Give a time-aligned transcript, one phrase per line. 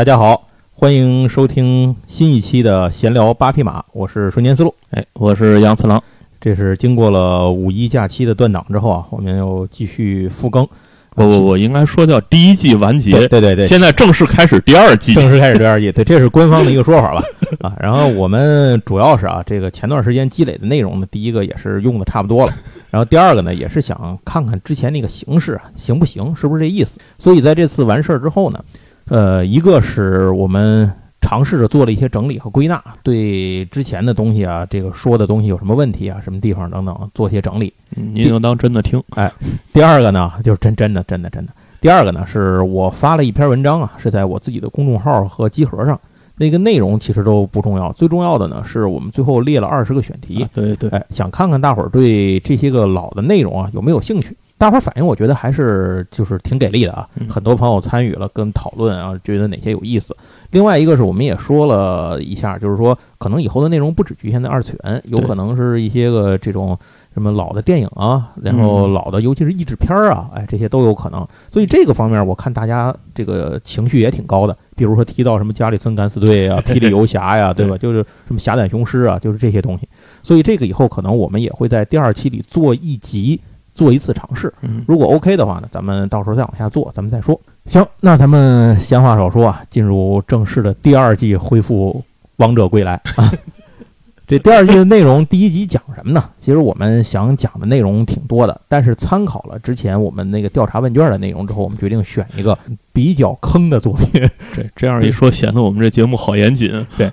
[0.00, 4.74] 大家好，欢迎收听新一期的闲聊八匹马，我是瞬间思路。
[4.92, 6.02] 哎，我是杨次郎。
[6.40, 10.66] 这是经过了五一假期的断档之后啊，我们又继续复更。
[11.14, 13.10] 不不不，应该说叫第一季完结。
[13.28, 15.92] 对对对，现在正式开始第二季，正式开始第二季。
[15.92, 17.22] 对，这是官方的一个说法吧？
[17.60, 22.52] 啊，然后我们主要是啊，这个前段时间积累的内容呢，第一个也是用的差不多了，
[22.90, 26.98] 然后第二个呢，也是想看看之前那个形式啊，行不行，是不是这意思？
[27.18, 28.64] 所以在这次完事儿之后呢。
[29.10, 37.72] 呃，一个是我们尝试着做了一些整理和归纳，对之前的东西啊，这个说的东西有什么问题啊，什么地方等等，做些整理。
[37.90, 39.02] 您就当真的听。
[39.16, 39.30] 哎，
[39.72, 41.52] 第二个呢，就是真真的真的真的。
[41.80, 45.98] 第二个呢，是我发了一篇文章啊，是在我自己的公众号和集合上，
[46.36, 50.46] 那个内容其实都不重要，最重要的呢，是我们最后列了二十个选题。
[50.54, 54.36] 对对，哎，想看看大伙儿对这些个老的内容啊有没有兴趣。
[54.60, 60.14] 大伙儿反应，我觉得还是就是挺给力的啊，很多朋友参与了跟讨论啊，觉得哪些有意思。
[60.50, 66.78] 另外一个是我们也说了一下，就是说可能以后的内容不只局限在二次元，有可能是一些个这种
[67.14, 71.26] 什么老的电影啊，然后老的尤其是译制片儿啊，哎，这些都有可能。
[71.50, 77.78] 所以这个方面我看大家这个情绪也挺高的，比如说提到什么加里森敢死队啊、 霹雳游侠呀， 对吧？
[77.78, 79.88] 就是什么侠胆雄狮啊，就是这些东西。
[80.22, 83.40] 所以这个以后可能我们也会在第二期里做一集。
[83.80, 84.52] 做一次尝试，
[84.86, 87.40] 如果 OK 的话呢，咱们到时候再往下做，咱们再说。
[87.64, 92.04] 行，那咱们闲话少说啊，进入正式的第二季，恢复
[92.36, 93.32] 《王者归来》啊。
[94.28, 96.22] 这第二季的内容，第一集讲什么呢？
[96.38, 102.58] 其实我们想讲的内容挺多的，但是参考了之前我们那个调查问卷的内容之后，我们决定选一个
[102.92, 104.28] 比较坑的作品。
[104.54, 106.86] 这这样一说，显得我们这节目好严谨。
[106.98, 107.10] 对。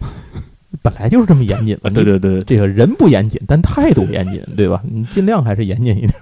[0.84, 4.82] 本来就是这么严谨的，对 对对，这个人不严谨，但态度严谨，对吧？
[4.84, 6.14] 你尽量还是严谨一点，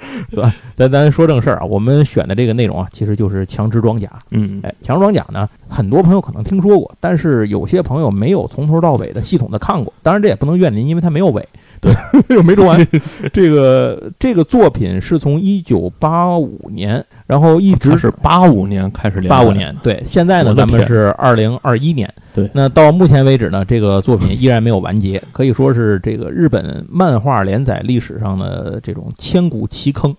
[0.32, 0.54] 是吧？
[0.76, 4.10] 咱咱说正事儿啊，我们选的这个内容啊，其实就是强制装甲。
[4.30, 9.92] 嗯，哎，强制装甲呢，很多朋友可能听说过，但是有些朋友没有从头到尾的系统的看过。
[10.02, 11.46] 当然，这也不能怨您，因为它没有尾。
[11.80, 11.92] 对，
[12.36, 12.86] 又没说完。
[13.32, 20.02] 这个这个作品是从一九八五年，然后一直是八五年开始连八五年，对。
[20.06, 22.12] 现在呢，咱们是二零二一年。
[22.34, 22.48] 对。
[22.52, 30.14] 那到目前为止呢，这个作品依然没有完结，可以说是这个日本漫画连载历史上的这种千古奇坑，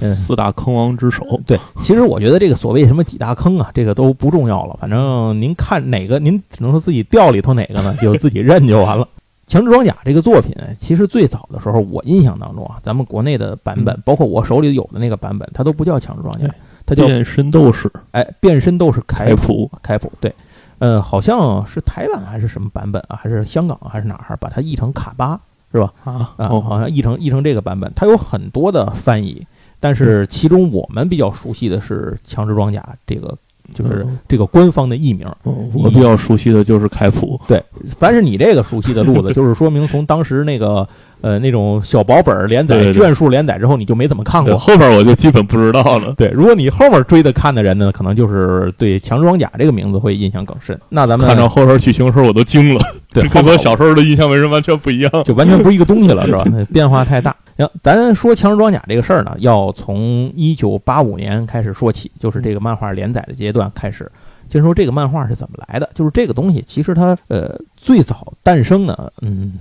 [0.00, 1.24] 嗯四大坑王之首。
[1.44, 4.78] 对，其实我觉得这个所谓什么几大坑啊，这个都不重要了。
[4.80, 9.06] 反正您看哪个，您只能说自己掉里头哪个呢，就自己认就完了。
[9.50, 16.48] 强制装甲这个作品，其实最早的时候，我印象当中啊，咱们国内的版本，包括我手里有的那个版本，它都不叫强制装甲，
[16.86, 17.90] 它叫变身斗士。
[18.12, 20.32] 哎，变身斗士凯普，凯普，对，
[20.78, 25.40] 嗯，好像是台湾还是什么版本啊，还是香港还是哪儿，把它译成卡巴，
[25.72, 25.92] 是吧？
[26.04, 29.44] 啊啊，好像译成译成这个版本，它有很多的翻译，
[29.80, 33.36] 但是其中我们比较熟悉的是强制装甲这个。
[33.74, 35.26] 就是这个官方的译名，
[35.72, 37.40] 我比较熟悉的就是凯普。
[37.46, 37.62] 对，
[37.98, 40.86] 凡是你这个熟悉的路子， 就是说明从当时那个
[41.20, 44.56] 呃那种小薄本连载卷数连载之后，你就没怎么看过。
[44.58, 46.14] 后边我就基本不知道了。
[46.16, 50.78] 对，如果你后面追的看的人呢，可能就是对强装甲这个名字会印象更深。
[50.88, 52.80] 那咱们看到后边剧情的时候，我都惊了。
[53.12, 55.10] 对， 跟我小时候的印象为什么完全不一样？
[55.24, 56.44] 就完全不是一个东西了，是吧？
[56.72, 57.34] 变化太大。
[57.60, 64.10] 行，咱说强制装甲这个事儿呢，要从一九八五年开始说起，就是这个漫画连载的阶段开始。
[64.48, 69.60] 先说这个漫画是怎么来的，就是这个东西其实它呃最早诞生呢，嗯，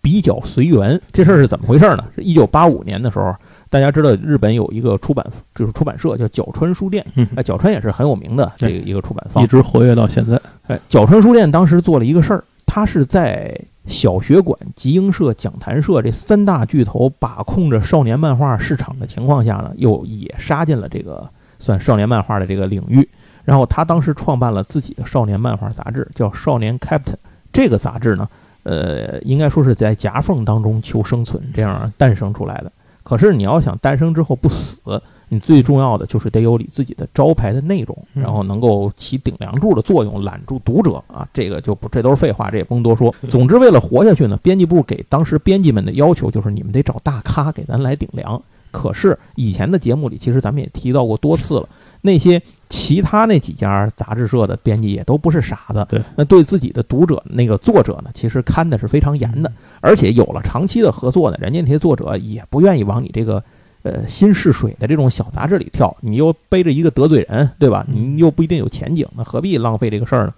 [0.00, 1.00] 比较随缘。
[1.12, 2.04] 这事儿是怎么回事呢？
[2.16, 3.32] 是一九八五年的时候，
[3.70, 5.24] 大家知道日本有一个出版
[5.54, 7.06] 就是出版社叫角川书店，
[7.36, 10.40] 哎，角川也是很有名的这个一个出版方，一直活跃到现在。
[10.66, 21.28] 哎，角川书店当时做了一个事儿，他是在小学馆、集英社、讲谈社这三大巨头把控着少年漫画市场的情况下呢，又也杀进了这个
[21.58, 23.08] 算少年漫画的这个领域。
[23.42, 27.14] 然后他当时创办了自己的少年漫画杂志，叫《少年 Captain》。
[27.50, 28.28] 这个杂志呢，
[28.64, 32.70] 呃，应该说是在夹缝当中求生存，这样诞生出来的。
[33.02, 41.28] 可是你要想诞生之后不死，你最重要的就是得有你自己的招牌的内容，然后能够起顶梁柱的作用，揽住读者啊。
[41.32, 43.14] 这个就不，这都是废话，这也不用多说。
[43.30, 48.40] 总之，为了活下去呢，编辑部给当时编辑们的要求就是，你们得找大咖给咱来顶梁。
[48.70, 51.68] 可是以前的节目里，其实咱们也提到过多次了。
[52.00, 63.42] 那些其他那几家杂志社的编辑也都不是傻子，对，那对自己的读者那个作者呢，其实看的是非常严的，而且有了长期的合作呢，人家那些作者也不愿意往你这个
[63.82, 67.84] 呃新试水的这种小杂志里跳，你又背着一个得罪人，对吧？
[67.88, 70.34] 你又不一定有前景，那何必浪费这个事儿呢？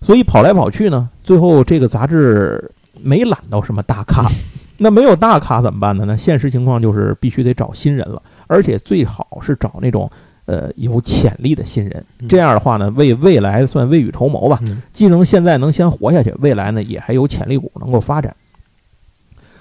[0.00, 2.70] 所以跑来跑去呢，最后这个杂志
[3.02, 4.28] 没揽到什么大咖，
[4.78, 6.04] 那没有大咖怎么办呢？
[6.06, 10.10] 那现实情况就是必须得找新人了，而且最好是找那种。
[10.46, 12.04] 呃有潜力的新人。
[12.18, 14.58] 嗯这样的话呢，为未来算未雨绸缪吧。
[14.66, 18.36] 嗯既能现在能先活下去，未来呢也还有潜力股能够发展。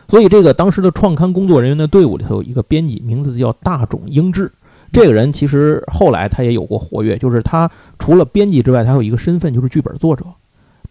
[0.07, 4.51] 所以，这个当时的创刊工作人员的队伍里头有一个编辑，名字叫大冢英治。
[4.91, 7.67] 这个人其实后来他也有过活跃，就是他
[7.97, 10.23] 除了编辑之外，他有一个身份就是剧本作者，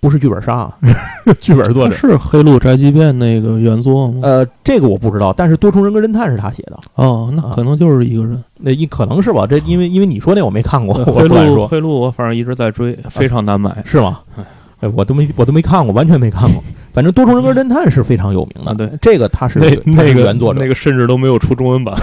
[0.00, 0.76] 不是剧本杀啊，
[1.38, 1.94] 剧本作者。
[1.94, 4.18] 是《黑鹿宅急便》那个原作吗？
[4.24, 8.42] 呃，这个我不知道，但是《多重人格侦探》是他写的，哦，那可能就是一个人。
[8.58, 9.46] 那一可能是吧？
[9.46, 14.44] 这因为因为你说那我没看过，我黑鹿，不敢说，黑鹿，我反正一直在追，非常难买是吗哎？
[14.80, 16.60] 哎，我都没我都没看过，完全没看过。
[16.92, 21.96] 反正《多重人格侦探》是非常有名的，啊对这个他是那个原作者，那个甚至都没有出中文版，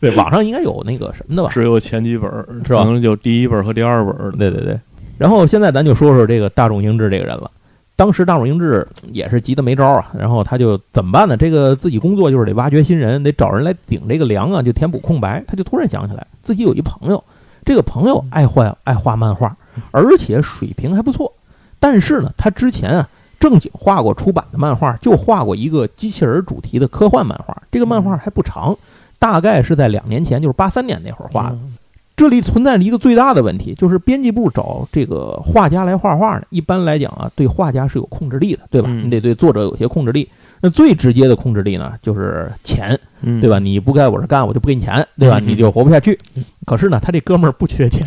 [0.00, 1.48] 对，网上应该有那个什么的吧？
[1.52, 4.30] 只有前几本儿，是吧可能就第一本和第二本儿。
[4.32, 4.78] 对对对。
[5.16, 7.50] 然后现在咱就说说这个大众英治这个人了。
[7.96, 11.36] 当时大众英治也是急得没招啊，然后他就怎么办呢？
[11.36, 15.42] 这个自己工作就是得挖掘新人，得找人来顶这个梁啊，就填补空白。
[15.48, 17.24] 他就突然想起来，自己有一朋友，
[17.64, 19.56] 这个朋友爱画爱画漫画，
[19.90, 21.32] 而且水平还不错。
[21.80, 23.08] 但是呢，他之前啊
[23.38, 27.56] 正经画过出版的漫画，就画过一个机器人主题的科幻漫画。
[27.70, 28.76] 这个漫画还不长，
[29.18, 31.54] 大概是在两年前，就是八三年那会儿画的。
[31.54, 31.74] 嗯
[32.18, 38.88] 这里存在着一个最大的问题，就是编辑部找这个画家来画画呢，一般来讲啊，对画家是有控制力的，对吧？
[38.90, 40.28] 嗯你得对作者有些控制力。
[40.60, 43.60] 那最直接的控制力呢，就是钱，嗯，对吧？
[43.60, 45.38] 你不该我这干，我就不给你钱，对吧？
[45.38, 46.18] 嗯你就活不下去。
[46.66, 48.04] 可是呢，他这哥们儿不缺钱，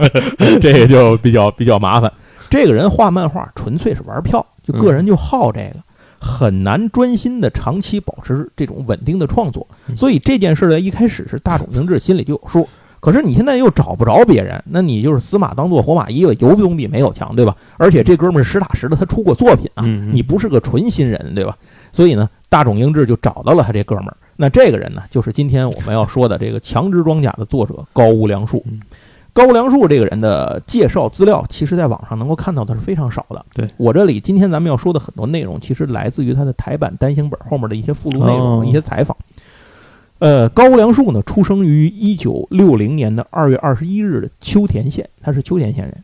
[0.62, 2.10] 这个就比较比较麻烦。
[2.48, 5.76] 这个人画漫画纯粹是玩票，就个人就好这个，
[6.20, 9.66] 很难专心的长期保持这种稳定的创作。
[9.88, 12.68] 嗯所以这件事呢，一开始是大冢英治心里就有数。
[13.00, 17.56] 可是你现在又找不着别人，那你就是死马当做活马医了，有总比没有强，对吧？
[17.78, 21.56] 而且这哥们儿实打实的，他出过作品啊，嗯，你不是个纯新人，对吧？
[21.92, 24.16] 所以呢，大冢英治就找到了他这哥们儿。
[24.36, 28.78] 那这个人呢，就是今天我们要说的这个《强殖装甲》的作者高屋良树嗯。
[29.32, 33.44] 高屋良树这个人的介绍资料，其实在网上能够看到的是非常少的。
[33.54, 39.16] 对我这里今天咱们要说的很多内容，其实来自于他的台版单行本后面的一些附录内容、哦一些采访。
[40.18, 45.94] 呃，高屋良树呢，出生于一九六零年的二月二十一日的秋田县，他是秋田县人。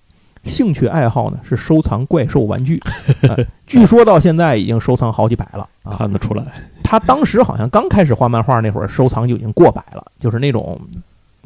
[0.44, 2.80] 兴趣爱好呢是收藏怪兽玩具，
[3.28, 3.36] 呃
[3.66, 5.96] 据说到现在已经收藏好几百了啊。
[5.98, 6.44] 看得出来。
[6.84, 10.80] 他当时好像刚开始画漫画那会儿，收藏就已经过百了，就是那种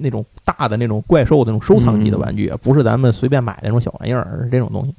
[0.01, 4.95] 那种大的那种怪兽的那种收藏级的玩具啊，不是咱们随便买的那种小玩意儿，这种东西。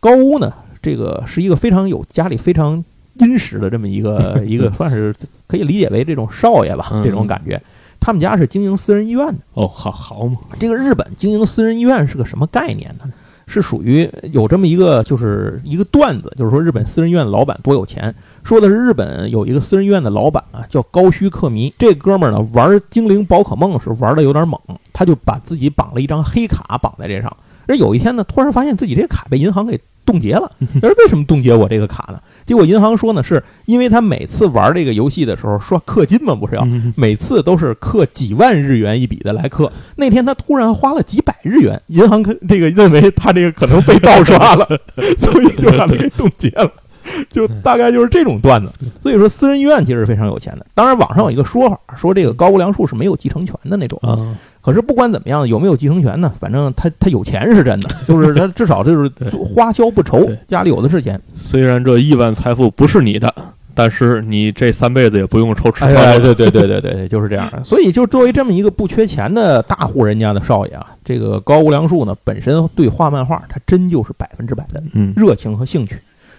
[0.00, 2.82] 高屋呢，这个是一个非常有家里非常
[3.14, 5.14] 殷实的这么一个 一个，算是
[5.46, 7.60] 可以理解为这种少爷吧，嗯这种感觉。
[8.00, 9.38] 他们家是经营私人医院的。
[9.52, 13.04] 哦，好好嘛，这个日本经营私人医院是个什么概念呢？
[13.50, 18.14] 是属于有这么一个，就是一个段子，就是说日本私人医院的老板多有钱。
[18.44, 21.74] 说的是日本有一个私人医院的老板啊，叫高须克弥。
[21.76, 24.58] 这哥们儿呢玩精灵宝可梦是玩的有点猛，
[24.92, 27.36] 他就把自己绑了一张黑卡绑在这上。
[27.66, 29.78] 而有一天呢，突然发现自己这卡被银行给
[30.10, 30.50] 冻结了。
[30.82, 32.18] 而为什么冻结我这个卡呢？
[32.44, 39.70] 结果银行说呢，是因为他每次玩这个游戏的时候刷氪金嘛，不是要嗯每次都是氪几万日元一笔的来氪。
[39.96, 44.66] 那天他突然花了几百日元，银行可这个认为他这个可能被盗刷了，
[45.18, 46.70] 所以就把他给冻结了。
[47.30, 50.66] 就大概就是这种段子，所以说私人医院其实是非常有钱的。
[50.74, 53.98] 当然，网上有一个说法，说这个高屋良树是没有继承权的那种。
[54.60, 56.32] 啊，可是不管怎么样，有没有继承权呢？
[56.38, 61.20] 反正他他有钱是真的，就是他至少就是花销不愁，家里有的是钱。
[61.34, 63.34] 虽然这亿万财富不是你的，
[63.74, 66.20] 但是你这三辈子也不用愁吃哎饭。
[66.20, 67.64] 对对对对对对，就是这样的。
[67.64, 75.96] 所以，就作为这么一个不缺钱的大户人家的少爷啊，这个高屋良树呢，本身对画漫画，他真就是百分之百的嗯，热情和兴趣。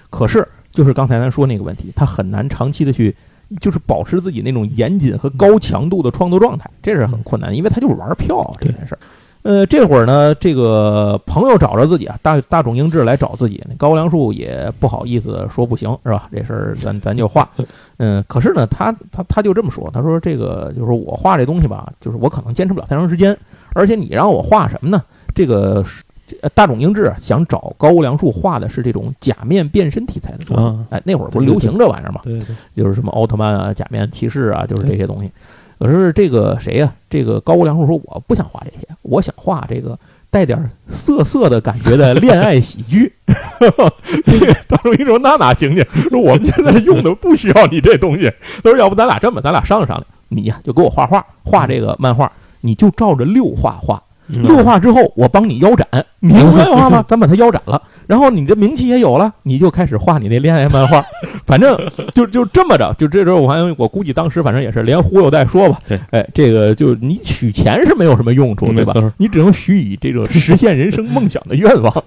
[0.09, 3.15] 可是，就是刚才咱说那个问题，他很难长期的去，
[3.59, 8.99] 就是保持自己那种严谨和高强度的创作状态，这是很困难，因为他就是玩票啊这件事儿。
[9.43, 16.29] 呃，这会儿呢，这个朋友找着自己啊，大大冢英治来找自己，那高梁树也不好意思说不行，是吧？
[16.31, 17.49] 这事儿咱 咱就画。
[17.97, 23.35] 嗯，可是呢，他他他就这么说，他说这个就是我画这东西吧，就是我可能坚持不了太长时间，
[23.73, 25.01] 而且你让我画什么呢？
[25.33, 26.03] 这个是
[26.41, 30.65] 呃大冢英治啊想找高屋良树画的是这种假面变身题材的作品。
[30.65, 32.21] 啊哎，那会儿不是流行这玩意儿吗？
[32.23, 35.31] 对对，就是什么奥特曼啊、假面骑士啊，就是这些东西。
[35.79, 39.97] 可是这个谁呀、这个高屋良树说我不想画这些，我想画这个
[40.29, 43.11] 带点涩涩的感觉的恋爱喜剧。
[44.25, 45.83] 这 大冢英说那哪行去？
[46.09, 48.31] 说我们现在用的不需要你这东西。
[48.63, 54.01] 他说要不咱俩这么，咱俩商量商量，你呀、就给我画画，画这个漫画，你就照着六画画。
[54.35, 54.43] 嗯。
[54.43, 55.87] 六画之后，我帮你腰斩，
[56.19, 57.03] 你不愿意画吗？
[57.07, 61.03] 咱把它腰斩了，然后你的名气也有了，你就开始画你那恋爱漫画，
[61.45, 61.77] 反正
[62.13, 65.79] 就就这么着，就这时候我反正我估计当时反正也是连忽悠带说吧。
[65.87, 68.93] 对，哎，这个就你取钱是没有什么用处，对吧？
[69.17, 72.03] 你只能许以这种实现人生梦想的愿望，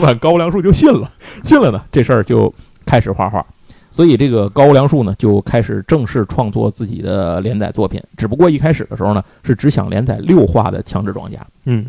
[0.00, 1.08] 把高粱树就信了，
[1.42, 2.52] 信了呢，这事儿就
[2.84, 3.44] 开始画画。
[3.90, 8.02] 所以这个高梁树呢，就开始正式创作自己的连载作品。
[8.16, 11.38] 只不过一开始的时候呢，是只想连载六话的《强制装甲》。
[11.64, 11.86] 嗯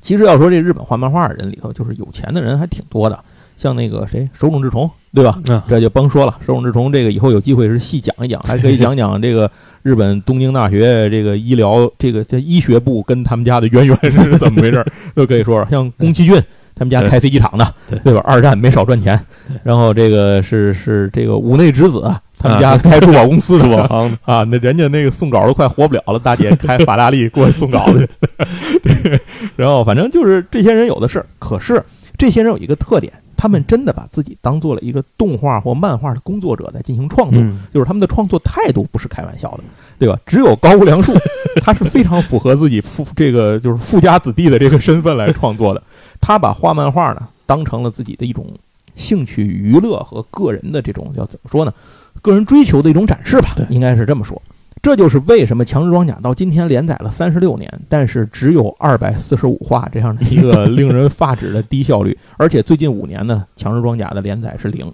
[0.00, 3.16] 其实要说这日本画漫画的人里头，就是有钱的人还挺多的，
[3.56, 5.40] 像那个谁手冢治虫，对吧？
[5.46, 9.48] 啊这就甭说了，手冢治虫这个以后有机会是细讲一讲，还可以讲讲这个
[9.82, 15.70] 日本东京大学这个医疗这个这医学部跟他们家的渊源是怎么回事儿，都可以说说。
[15.70, 16.42] 像宫崎骏
[16.74, 18.20] 他们家开飞机场的，对对吧？
[18.24, 19.18] 二战没少赚钱，
[19.62, 28.08] 然后这个是是这个五内之子他们家开珠宝公司的我嘛， 行啊，那人家那个送稿都快活不了了，大姐开法拉利过去送稿去，
[29.54, 31.24] 然后反正就是这些人有的是。
[31.38, 31.80] 可是
[32.18, 39.62] 这些人有一个特点，他们真的把自己当做了一个动画或漫画的工作者在进行创作，嗯就是他们的创作态度不是开玩笑的，
[40.00, 40.18] 对吧？
[40.26, 41.12] 只有高屋良树，
[41.62, 45.80] 他是非常符合自己富这个就是富家子弟的这个身份来创作的。
[46.22, 48.46] 他把画漫画呢当成了自己的一种
[48.96, 51.74] 兴趣娱乐和个人的这种叫怎么说呢？
[52.22, 54.40] 个人追求的一种展示吧对，应该是这么说。
[54.80, 64.92] 这就是为什么《强制装甲》到今天连载了三十六年，但是只有二百四十五话这样的一个令人发指的低效率，而且最近五年呢，《强制装甲》的连载是零，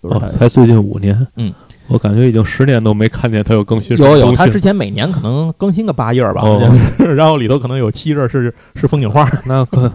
[0.00, 1.54] 哦，才最近五年，嗯，
[1.86, 6.60] 我感觉已经十年都没看见它有更新有有，东西他之前每年可能更新个八页儿吧，哦
[7.14, 9.24] 然后里头可能有七页是是风景画。
[9.46, 9.90] 那可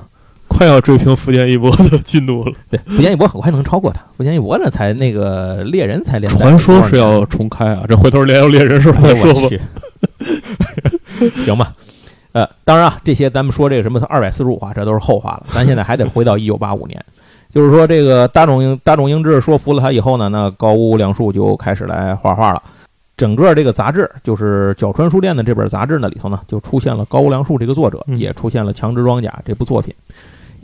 [0.54, 2.54] 快要追平福建一博的进度了。
[2.70, 4.02] 对，福建一博很快能超过他。
[4.16, 9.50] 福建一博呢，才那个猎人才连传说是要重开啊，这回头连要猎人时候再哎我说吧。
[9.50, 11.74] 去， 行吧。
[12.32, 15.48] 呃，当然啊，这些咱们说这个什么二百四十五话，这都是后话了。
[15.54, 17.04] 咱现在还得回到一九八五年，
[17.54, 22.62] 就是说这个大众英大众英治说服了他以后呢，那高屋良树就开始来画画了。
[23.16, 29.94] 整个这个杂志，就是角川书店的这本杂志呢里头呢，就出现了高屋良树这个作者，嗯也出现了《强制装甲》这部作品。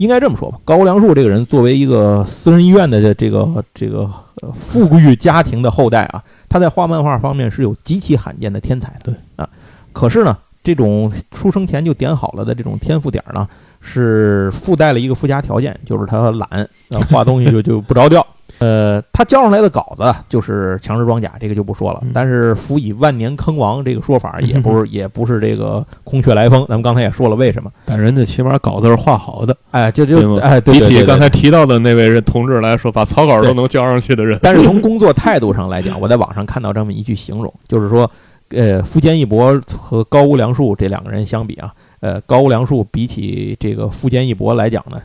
[0.00, 9.12] 应该这么说吧，高屋良树这个人作为一个私人医院的这个这个呃富裕家庭的后代啊，他在画漫画方面是有极其罕见的天才的。
[9.12, 9.46] 对啊，
[9.92, 13.46] 可是呢，这种出生前就点好了的这种天赋点呢，
[13.82, 18.26] 是附带了一个附加条件，就是他懒，啊，画东西就就不着调。
[18.60, 22.10] 呃，他交上来的稿子就是强制装甲，这个就不说了嗯。
[22.14, 26.60] 但是辅以万年坑王这个说法， 也不是也不是这个空穴来风。
[26.68, 27.70] 咱们刚才也说了为什么。
[27.86, 38.10] 但人家起码稿子是画好的，哎，就就哎，对比起刚才提到的那位人同志来说，把草稿都能交上去的人， 但是从工作态度上来讲，我在网上看到这么一句形容，就是说，
[38.50, 45.00] 呃，富坚义博和高屋良树这两个人相比啊，呃，高屋良树比起这个富坚义博来讲呢，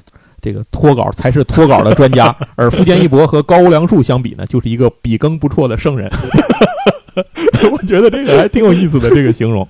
[0.46, 6.08] 这个脱稿才是脱稿的专家， 而富坚一博和高屋良树相比呢，就是一个笔耕不辍的圣人。
[7.72, 9.68] 我觉得这个还挺有意思的这个形容。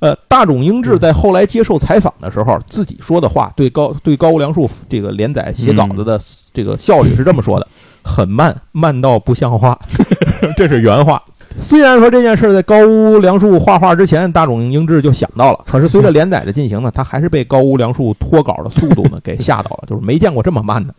[0.00, 6.20] 呃，大冢英治在后来接受采访的时候，自己说的话对高对高屋良树这个连载写稿子的
[6.52, 7.66] 这个效率是这么说的：
[8.02, 9.78] 很慢，慢到不像话。
[10.54, 11.22] 这是原话。
[11.58, 20.94] 虽然说这件事儿在高屋良树画画之前，大冢英志就想到了， 可是随着连载的进行呢，他还是被高屋良树脱稿的速度呢给吓到了，就是没见过这么慢的，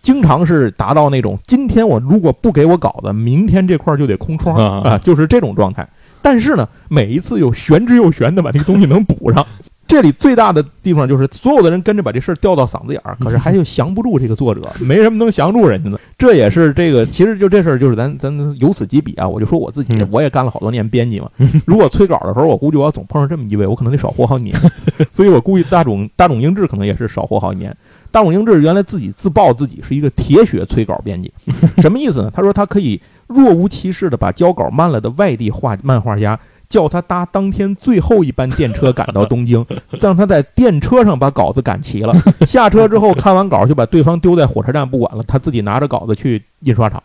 [0.00, 5.88] 经常是达到那种今天我如果不给我稿子，明天这块就得空窗啊啊，就是这种状态。
[6.22, 9.44] 但是呢，每一次又玄之又玄的把这个东西能补上。
[9.86, 15.98] 这里最大的地方就是所有的人跟着把这事儿吊到嗓子眼儿，可是还又降不住这个作者， 没什么能降住人家的。
[16.16, 19.28] 这也是这个，其实就这事儿，就是咱咱由此及彼啊。
[19.28, 21.28] 我就说我自己嗯，我也干了好多年编辑嘛。
[21.66, 24.56] 如果催稿的时候，我估计我要总碰上这么一位，我可能得少活好几年。
[25.12, 27.76] 所以我估计大冢大冢英治可能也是少活好几年。
[28.10, 31.32] 大冢英治原来自己自曝自己是一个铁血催稿编辑，
[31.82, 32.30] 什么意思呢？
[32.32, 36.38] 他说他可以若无其事的把交稿慢了的外地画漫画家
[36.74, 39.64] 叫他搭当天最后一班电车赶到东京，
[40.02, 42.12] 让他在电车上把稿子赶齐了。
[42.44, 47.00] 下车之后看完稿就把对方丢在火车站不管了，他自己拿着稿子去印刷厂，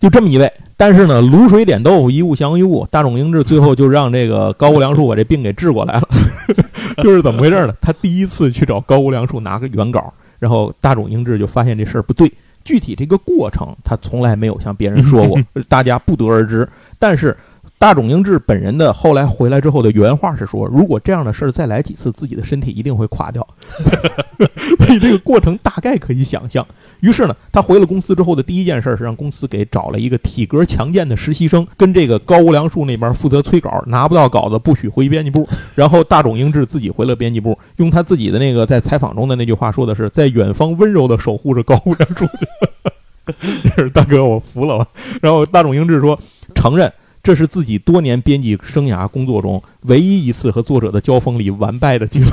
[0.00, 0.50] 就这么一位。
[0.78, 6.08] 但是呢，卤水点豆腐一物降一物，大冢英治最后就让这个高屋良树把这病给治过来了。
[7.04, 7.74] 就是怎么回事呢？
[7.82, 12.32] 他第一次去找高屋良树拿个原稿，然后大冢英治就发现这事儿不对。
[12.64, 15.38] 具体这个过程他从来没有向别人说过，
[15.68, 16.68] 大家不得而知。
[16.98, 17.36] 但是
[17.78, 23.46] 大冢英治本人的后来回来之后的原话是说：“如果这样的事儿再来几次，自己的身体一定会垮掉。
[24.86, 26.66] ”所以这个过程大概可以想象。
[27.00, 35.46] 于是呢，他回了公司之后的第一件事是让公司给找了一个体格强健的实习生，跟这个高无良树那边负责催稿，拿不到稿子不许回编辑部。
[35.74, 42.26] 然后大冢英治自己回了编辑部，用他自己的那个在采访中的那句话说的是：“在远方温柔的守护着高无良树。
[43.76, 44.88] ”就是大哥，我服了？
[45.20, 46.18] 然后大冢英治说
[46.56, 46.90] ：“承认。”
[47.26, 52.30] 这是自己多年编辑生涯工作中唯一一次和作者的交锋里完败的记录。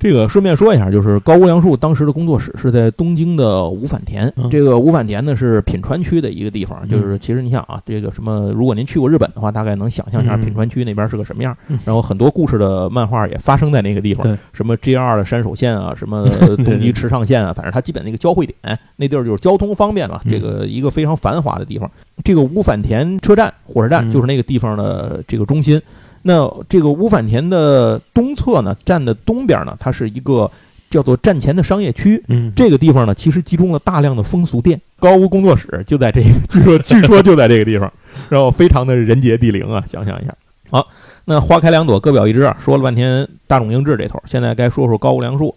[0.00, 4.32] 这个顺便说一下，就是高屋良树当时的工作室是在东京的五反田。
[4.50, 11.54] 这个五反田呢是品川区的一个地方，就是其实你想啊，这个什么，如果您去过日本的话，大概能想象一下品川区那边是个什么样。
[11.84, 16.24] 然后很多故事的漫画也发生在那个地方，什么 JR 的山手线啊，什么
[16.64, 18.56] 东极池上线啊，反正它基本那个交汇点，
[18.96, 21.90] 那地儿就是交通方便嘛，这个一个非常繁华的地方。
[22.24, 25.78] 这个五反田车站火车站就是那个地方的这个中心。
[26.22, 30.50] 那这个乌反田的东侧呢，站的东边呢，它是一个
[30.90, 32.22] 叫做站前的商业区。
[32.28, 34.80] 嗯，这个地方呢，其实集中了大量的风俗店。
[34.98, 37.90] 高屋工作室就在这个， 据说据说就在这个地方，
[38.28, 40.34] 然后非常的人杰地灵啊，想象一下。
[40.70, 40.86] 好，
[41.24, 42.56] 那花开两朵，各表一枝啊。
[42.62, 45.54] 说了半天大冢英治这头，现在该说说高屋良树。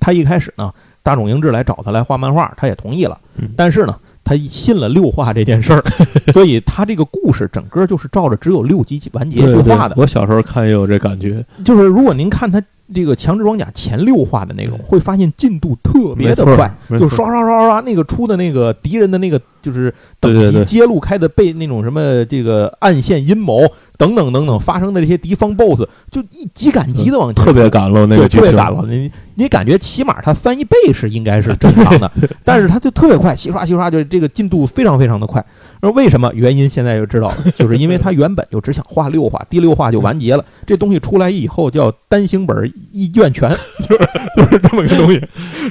[0.00, 0.72] 他一开始呢，
[1.02, 3.20] 大冢英治来找他来画漫画，他也同意了。
[3.56, 3.98] 但是呢。
[4.28, 5.82] 他信了六话这件事儿，
[6.32, 9.94] 所以他这个故事整个就是照着只有六集完结去画的。
[9.96, 12.62] 我小时候看也有这感觉，就是如果您看他。
[12.94, 23.60] 这个强制装甲前六话的内容，会发现进度特别的快，就刷刷刷刷，那个出的那个敌人的那个就是等级揭露开的被那种什么这个暗线阴谋
[23.96, 28.84] 等等等等发生的这些敌方 BOSS，就一急赶急的往前，特别赶了那个特别赶了。
[28.88, 32.10] 你你感觉起码他翻一倍是应该是正常的，
[32.42, 35.44] 但是他就特别快，洗刷洗刷，就这个进度非常非常的快。
[35.80, 36.32] 那为什么？
[36.34, 40.44] 原因现在就知道了，就是因为他原本就只想画六画，第六画就完结了。
[40.66, 43.48] 这东西出来以后叫单行本一卷全，
[43.88, 45.22] 就是就是这么个东西。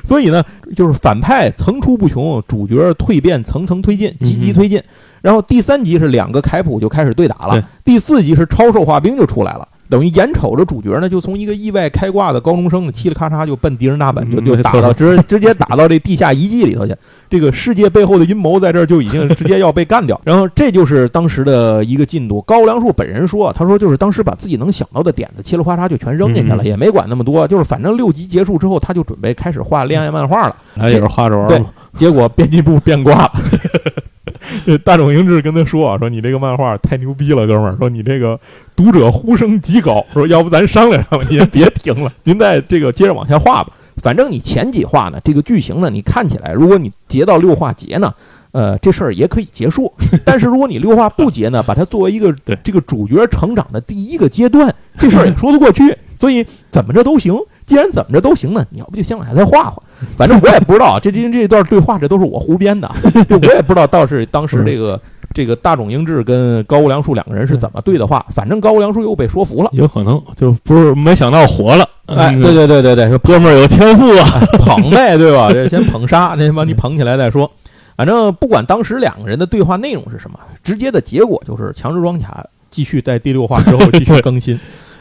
[0.06, 0.44] 所以呢，
[0.76, 4.82] 就是反派层出不穷，主角蜕变层层推进，积极推进。
[5.22, 9.68] 然后第三集是两个凯普就开始对打了，第四集是超兽化兵就出来了。
[9.90, 16.96] 等于眼瞅着主角呢，就从一个意外开挂的高中生呢，嘁哩咔嚓就奔敌人大本，就就打到直直接打到这地下遗迹里头去。
[17.30, 20.20] 这个世界背后的阴谋在这儿就已经直接要被干掉。
[20.26, 22.42] 然后这就是当时的一个进度。
[22.42, 30.56] 高良树本人说，他说就是当时把自己能想到的点子嘁哩咔嚓就全扔进去了，也没管那么多，就是反正六集结束之后，他就准备开始画恋爱漫画了。
[30.76, 31.62] 他也是画着玩对，
[31.96, 33.32] 结果编辑部变卦了。
[34.66, 38.40] 这 大冢英志跟他说啊，说你这个漫画太牛逼了，哥们儿，说你这个
[38.76, 43.74] 读者呼声极高，说要不咱商量商量，您别停了， 您再这个接着往下画吧。
[43.98, 48.14] 反正你前几画呢，这个剧情呢，你看起来，如果你截到六画结呢，
[48.52, 49.92] 呃，这事儿也可以结束。
[50.24, 52.32] 但是如果你六画不结呢，把它作为一个
[52.64, 55.96] 这个主角成长的第一个阶段，这事儿也说得过去。
[56.20, 57.36] 所以怎么着都行。
[57.66, 59.82] 既然怎么着都行呢，你要不就先往下再画画。
[60.18, 62.90] 反正我也不知道，这这这段对话这都是我胡编的，
[63.30, 65.00] 我也不知道倒是当时这个
[65.34, 68.26] 这个大冢英治跟高屋良树两个人是怎么对的话。
[68.30, 71.88] 反正高屋良树又被说服了，有可能就不是没想到活了。
[72.06, 75.50] 哎，对对对对对，说 哥们儿有天赋啊，捧呗，对吧？
[75.54, 77.50] 这先捧杀，那把你捧起来再说。
[77.96, 82.28] 反正不管当时两个人的对话内容是什么，直接的结果就是强制装甲
[82.70, 84.58] 继续在第六话之后继续更新。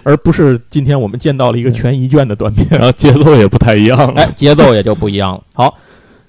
[0.06, 5.42] 而不是今天我们见到了一个全一卷的短片，然后节奏也不太一样了，哎，节奏也就不一样了。
[5.52, 5.76] 好，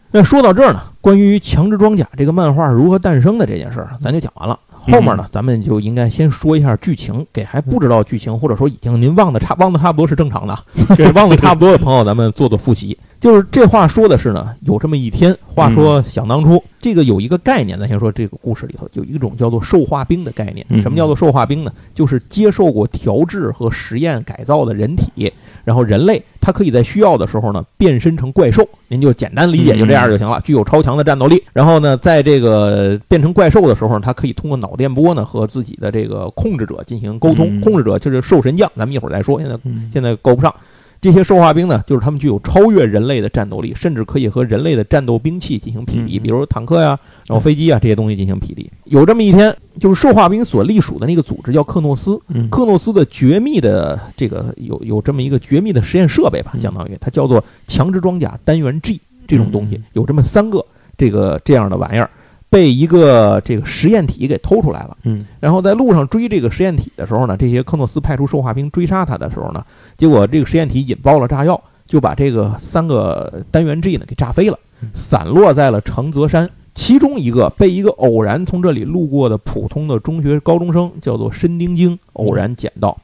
[0.10, 4.60] 那说到这儿呢，关于强制装甲这个漫画如何诞生的这件事儿，咱就讲完了。
[4.82, 10.58] 后面呢，咱们就应该先说一下剧情，给还不知道剧情或者说已经您忘的差忘的差不多是正常的，
[10.98, 12.98] 给忘的差不多的朋友，咱们做做复习。
[13.22, 20.65] 就是这话说的是呢，有这么一天，话说想当初，这个有一个概念，咱先说这个故事里头有一种叫做兽化兵的概念。
[20.82, 21.72] 什么叫做兽化兵呢？
[21.96, 25.32] 就是接受过调制和实验改造的人体，
[25.65, 30.39] 然后人类他可以在需要的时候呢变身成怪兽，您就简单理解就这样就行了。
[30.46, 37.62] 具有超强的战斗力，然后呢，在这个变成怪兽的时候，他可以通过脑电波呢和自己的这个控制者进行沟通。
[37.62, 39.58] 控制者就是兽神将，咱们一会儿再说，现在
[39.94, 40.54] 现在够不上。
[41.00, 48.68] 这些兽化兵呢，就是他们具有超越人类的战斗力，甚至可以和人类的战斗兵器进行匹敌，比如坦克呀，然后飞机啊这些东西进行匹敌。
[48.86, 60.66] 有这么一天，就是兽化兵所隶属的那个组织叫克诺斯，克诺斯的绝密的这个有有这么一个绝密的实验设备吧，相当于它叫做强制装甲单元 G 这种东西，有这么三个
[60.98, 62.10] 这个这样的玩意儿。
[62.50, 69.62] 被一个这个实验体给偷出来了，嗯，然后在路上追这个实验体的时候呢，这些科诺斯派出兽化兵追杀他的时候呢，
[69.98, 74.58] 结果这个实验体引爆了炸药，就把这个三个单元 G 呢给炸飞了，
[74.94, 82.98] 散落在了承泽山其中一个被一个偶然从这里路过的普通的中学高中生叫做申丁京偶然捡到。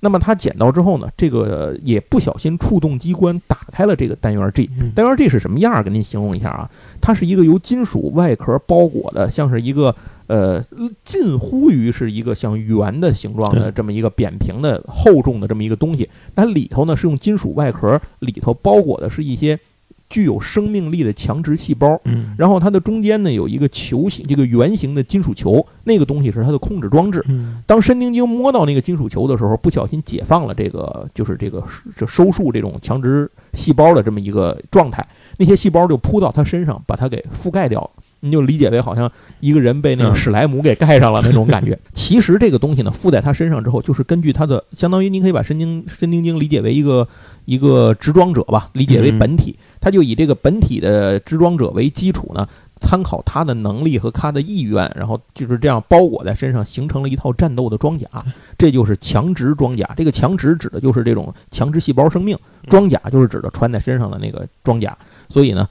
[0.00, 4.68] 那么他捡到之后呢，这个也不小心触动机关，打开了这个单元 G。
[4.94, 5.82] 单元 G 是什么样儿？
[5.82, 9.94] 给您形容一下啊，它是一个由金属外壳包裹的，像是一个
[10.26, 10.64] 呃
[11.04, 16.08] 近乎于是一个像圆的形状的这么一个扁平的厚重的这么一个东西。
[16.34, 19.58] 它里头呢是用金属外壳，里头包裹的是一些。
[20.10, 27.24] 具有生命力的强直细胞，嗯，然后它的中间呢有一个球形，这个圆形的金属球，那个东西是它的控制装置。
[27.64, 31.64] 当申丁晶摸到那个金属球的时候，不小心解放了这个，就是这个
[31.96, 35.06] 这收束这种强直细胞的这么一个状态，
[35.38, 37.90] 那些细胞就扑到他身上，把它给覆盖掉了。
[38.20, 41.78] 你就理解为好像一个人被那个史莱姆给盖上了那种感觉。
[41.92, 47.06] 其实这个东西呢，附在他身上之后，就是根据他的，相当于您可以把神经神经经理解为一个
[47.46, 49.58] 一个直装者吧，理解为本体。
[49.80, 52.46] 他就以这个本体的植装者为基础呢，
[52.80, 58.06] 参考他的能力和他的意愿，然后就是这样包裹在身上，形成了一套战斗的装甲。
[58.58, 59.88] 这就是强直装甲。
[59.96, 62.36] 这个强直指的就是这种强直细胞生命，
[62.68, 64.94] 装甲就是指的穿在身上的那个装甲。
[65.30, 65.66] 所以呢。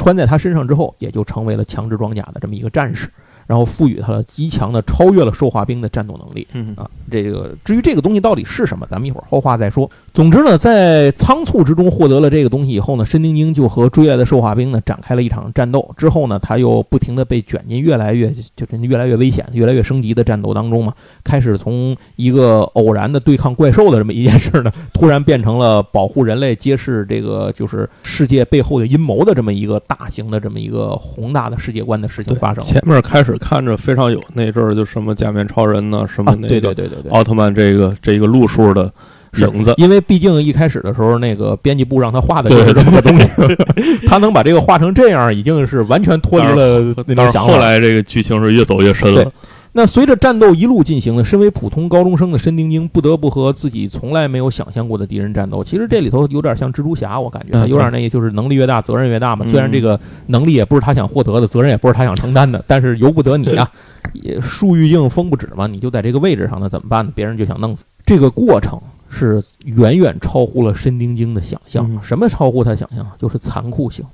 [0.00, 3.06] 穿在他身上之后，也就成为了强制装甲的这么一个战士。
[3.50, 6.46] 然后赋予他了极强的、超越了兽化兵的战斗能力。
[6.52, 9.90] 嗯啊，这个至于这个东西到底是什么，咱们一会儿后话再说。
[10.14, 15.92] 总之呢，在仓促之中获得了这个东西以后呢，申丁丁就和追来的兽化兵呢展开了一场战斗。
[15.96, 20.94] 之后呢，他又不停地被卷进越来越就是越来越危险、越来越升级的战斗当中嘛。
[21.24, 32.62] 开始从一个偶然的对抗怪兽的这么一件事呢，突然变成了保护人类、揭示这个就是世界背后的阴谋的这么一个大型的这么一个宏大的世界观的事情发生。
[32.62, 33.36] 前面开始。
[33.40, 37.10] 看着非常有那阵儿就什么假面超人呢，什么那个对对对对对。
[37.12, 38.92] 奥特曼这个这个路数的
[39.38, 43.28] 影子，因为毕竟一开始的时候那个编辑部让他画的就是这么个东西，
[44.06, 47.52] 他能把这个画成这样，已经是完全脱离了那种想法。
[47.52, 49.32] 后来这个剧情是越走越深了。
[49.72, 55.62] 那随着战斗一路进行呢，身为普通高中生的申丁丁不得不和自己从来没有想象过的敌人战斗。
[55.62, 59.46] 其实这里头有点像蜘蛛侠，我感觉有点那，就是能力越大责任越大嘛。
[59.46, 63.70] 虽然这个能力也不是他想获得的，责任也不是他想承担的，但是由不得你啊，
[64.12, 65.68] 也树欲静风不止嘛。
[65.68, 67.12] 你就在这个位置上，那怎么办呢？
[67.14, 67.84] 别人就想弄死。
[68.04, 71.88] 这个过程是远远超乎了申丁丁的想象。
[72.02, 73.06] 什么超乎他想象？
[73.18, 74.04] 就是残酷性。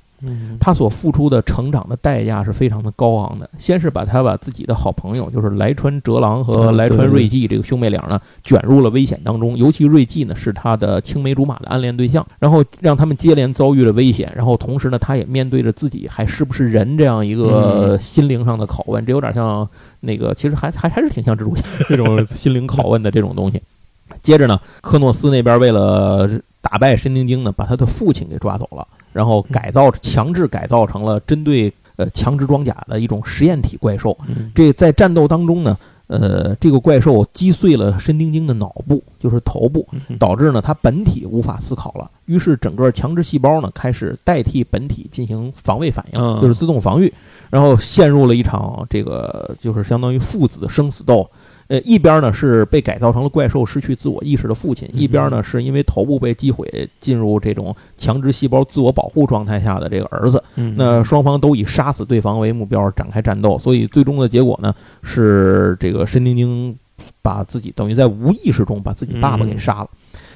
[0.59, 3.49] 他所付出的成长的代价是非常的高昂的。
[3.57, 9.55] 先是把他把自己的好朋友，就是来川哲郎和来川瑞纪这个兄妹俩呢，卷入了危险当中。
[9.57, 14.31] 尤其瑞纪呢，是他的青梅竹马的暗恋对象，然后让他们接连遭遇了危险。
[14.35, 19.05] 然后同时呢，他也面对着自己还是不是人这样一个心灵上的拷问。
[19.05, 19.67] 这有点像
[19.99, 23.61] 那个，其实还还还是挺像蜘蛛侠这种心灵拷问的这种东西。
[24.21, 26.27] 接着呢，科诺斯那边为了
[26.61, 28.87] 打败申丁京呢，把他的父亲给抓走了。
[29.17, 34.15] 然后改造，强制改造成了针对呃强制装甲的一种实验体怪兽。
[34.53, 35.75] 这在战斗当中呢，
[36.05, 39.87] 呃，这个怪兽击碎了申丁晶的脑部，就是头部，
[40.19, 42.11] 导致呢它本体无法思考了。
[42.25, 47.11] 于是整个强制细胞呢开始代替本体进行防卫反应，就是自动防御，
[47.49, 51.27] 然后陷入了一场这个就是相当于父子的生死斗。
[51.69, 60.41] 呃，一边呢是被改造成了怪兽、失去自我意识的父亲，一边呢是因为头部被击毁，进入这种强制细胞自我保护状态下的这个儿子。
[60.77, 66.73] 那双方都以杀死对方为目标展开战斗，所以最终的结果呢是这个申丁丁
[67.21, 69.89] 把自己等于在无意识中把自己爸爸给杀了。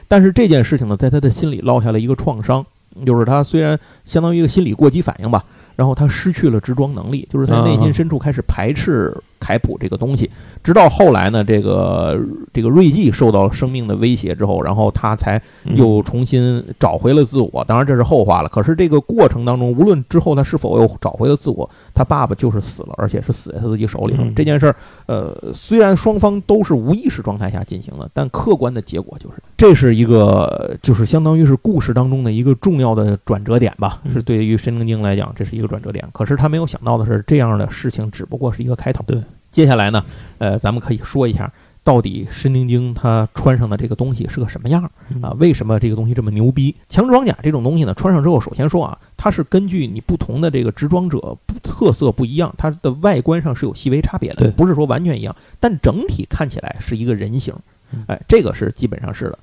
[0.09, 2.65] 但是这件事情呢，在他的心里落下了一个创伤，
[3.05, 5.45] 就是他虽然相当于一个心理过激反应吧，
[5.77, 9.15] 然后他失去了直装能力，就是在内心深处开始排斥。
[9.41, 10.29] 凯普这个东西，
[10.63, 12.17] 直到后来呢，这个
[12.53, 15.41] 这个瑞纪受到生命的威胁之后，然后他才
[15.75, 17.63] 又重新找回了自我。
[17.67, 18.47] 当然这是后话了。
[18.49, 24.23] 可是这个过程当中，无论之后他是否又找回了自我，他爸爸就是死了，而且是死在他自己手里头。
[24.35, 24.75] 这件事儿，
[25.07, 33.99] 呃，虽然双方都是无意识状态下进行的，但客观的结果就是，这是一个就是相当于是故事当中的一个重要的转折点吧。
[34.09, 36.07] 是对于申正京来讲，这是一个转折点。
[36.11, 39.03] 可是他没有想到的是，这样的事情只不过是一个开头。
[39.07, 39.21] 对。
[39.51, 40.03] 接下来呢，
[40.37, 41.51] 呃，咱们可以说一下，
[41.83, 44.83] 到底申丁京他穿上的这个东西是个什么样
[45.21, 45.35] 啊？
[45.39, 46.73] 为什么这个东西这么牛逼？
[46.87, 57.53] 强装甲这种东西呢，穿上之后，首先说啊，它是根据你不同的这个执装者特色不一样，它的外观上是有细微差别的，不是说完全一样，但整体看起来是一个人形，
[58.07, 59.39] 哎，这个是基本上是的。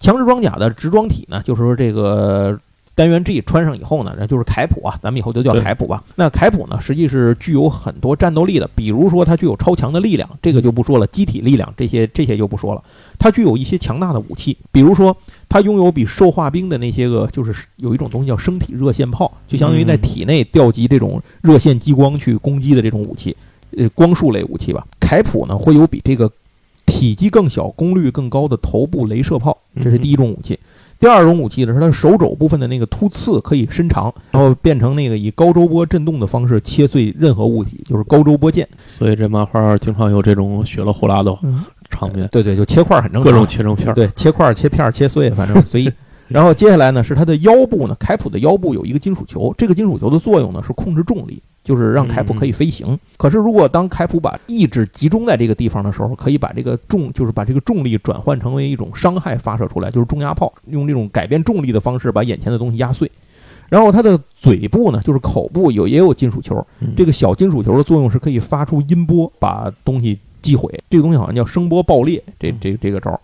[0.00, 2.58] 强制装甲的执装体呢，就是说这个。
[2.94, 6.04] 单元 G 穿上以后呢，那就是凯普啊，咱们以后就叫凯普吧。
[6.14, 12.82] 那凯普呢，实际是具有很多战斗力的，比如说它具有超强的力量，这个就不说了，机体力量这些这些就不说了。
[13.18, 15.16] 它具有一些强大的武器，比如说
[15.48, 23.36] 它拥有比兽化兵的那些个，就是有一种东西叫生体热线炮，就相当于在嗯体内调集这种热线激光去攻击的这种武器，
[23.76, 24.86] 呃，光束类武器吧。
[25.00, 26.30] 凯普呢会有比这个
[26.86, 30.58] 体积更小、功率更高的头部镭射炮，这是第一种武器。
[31.04, 38.66] 第二种武器呢是它手肘部分的那个突刺可以伸长，然后变成那个以高周波震动的方式切碎任何物体，就是高周波剑。
[38.88, 41.30] 所以这漫画经常有这种血了呼啦的
[41.90, 43.30] 场面，对对，就切块儿很正常。
[43.30, 43.92] 各种切成片儿。
[43.92, 45.92] 对，切块儿、切片儿、切碎，反正随意。
[46.34, 52.98] 然后接下来呢是它的腰部呢，凯普的腰部有一个金属球，这个金属球的作用呢是控制重力，就是让凯普可以飞行。
[53.16, 63.08] 可是如果当凯普把意志集中在这个地方的时候，可以把这个重，就是把这个重力转换成为一种伤害发射出来，就是重压炮，用这种改变重力的方式把眼前的东西压碎。
[63.68, 70.68] 然后它的嘴部呢，就是口部有也有金属球，嗯这个小金属球的作用是可以发出音波，把东西击毁。
[70.90, 73.20] 这个东西好像叫声波爆裂，这这这个招儿。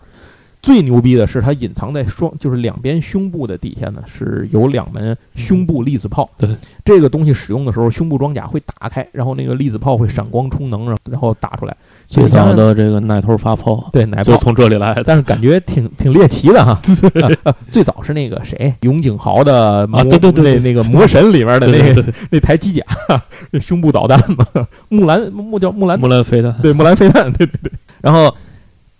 [0.61, 6.29] 最牛逼的是，它隐藏在双，就是两边胸部的底下呢，是有两门胸部粒子炮。
[6.37, 6.49] 对，
[6.85, 11.75] 这个东西使用的时候，胸部装甲会打开，然后那个粒子炮会闪光充能，然后然后打出来。
[12.05, 15.03] 最早的这个奶头发炮，对奶炮，就从这里来的。
[15.03, 16.71] 但是感觉挺挺猎奇的哈。
[16.71, 22.83] 啊 啊最早是那个谁，永井豪的啊对对对对那那个魔神里面的那那台机甲，
[23.59, 24.45] 胸部导弹嘛，
[24.89, 27.71] 木兰木叫木兰木兰飞弹，对，木兰飞弹，对对对。
[28.01, 28.35] 然后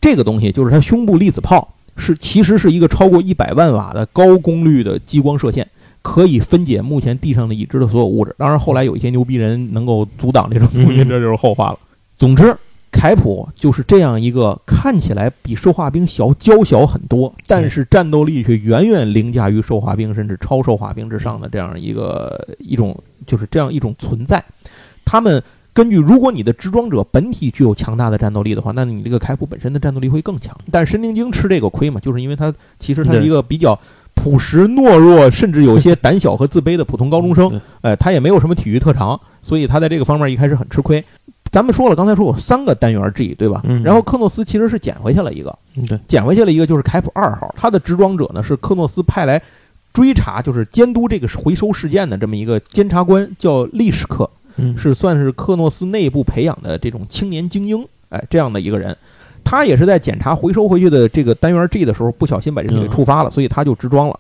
[0.02, 5.66] 这个东西就是它胸部粒子炮，是其实是一个超过一百万瓦的高功率的激光射线，
[6.02, 8.36] 可以分解目前地上的已知的所有物质。
[8.38, 11.80] 当然，后来有一些牛逼人能够阻挡这种东西，嗯这就是后话了。
[12.18, 12.54] 总之。
[12.94, 22.94] 凯普就是这样一个看起来比兽化兵小娇小很多，但是战斗力却远远凌驾于兽化兵甚至超兽化兵之上的这样一个一种，
[23.26, 24.44] 就是这样一种存在。
[25.06, 25.42] 他们
[25.74, 30.56] 根据，如果你的执装者本体具有强大的战斗力的话，那你这个凯普本身的战斗力会更强。
[30.70, 33.80] 但是申丁京吃这个亏嘛，就是因为他其实他是一个比较
[34.14, 37.60] 朴实、懦弱，甚至有些胆小和自卑的普通高中生对。
[37.84, 41.04] 哎，他也没有什么体育特长，所以他在这个方面一开始很吃亏。
[41.52, 43.62] 咱们说了，刚才说有三个单元 G 对吧？
[43.66, 49.42] 嗯然后克诺斯其实是捡回去了一个，嗯对，捡回去了一个就是凯普二号，他的执装者呢是克诺斯派来
[49.94, 54.30] 追查，就是监督这个回收事件的这么一个监察官，叫利什克。
[54.58, 58.96] 嗯是算是克诺斯内部培养的这种青年精英，哎，这样的一个人，
[59.44, 64.20] 他也是在检查回收回去的这个单元 G 的时候，不小心把这个给触发了，所以他就支装了。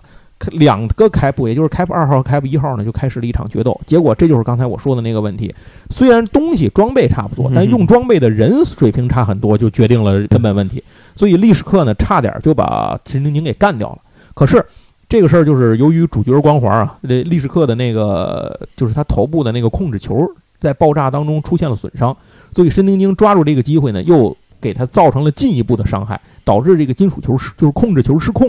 [0.54, 3.80] 两个开普，也就是开普二号和开普一号呢，就开始了一场决斗。
[3.86, 5.54] 结果这就是刚才我说的那个问题，
[5.92, 10.84] 虽然东西装备差不多，但用装备的人水平差很多，就决定了根本问题。
[11.16, 14.00] 所以历史课呢，差点就把陈丁宁给干掉了。
[14.34, 14.66] 可是
[15.12, 20.26] 这个事儿就是由于主角光环啊，这利什克的那个就是他头部的那个控制球
[20.58, 22.16] 在爆炸当中出现了损伤，
[22.54, 28.48] 所以申丁京抓住这个机会呢，又给他造成了进一步的伤害，导致这个金属球失就是控制球失控。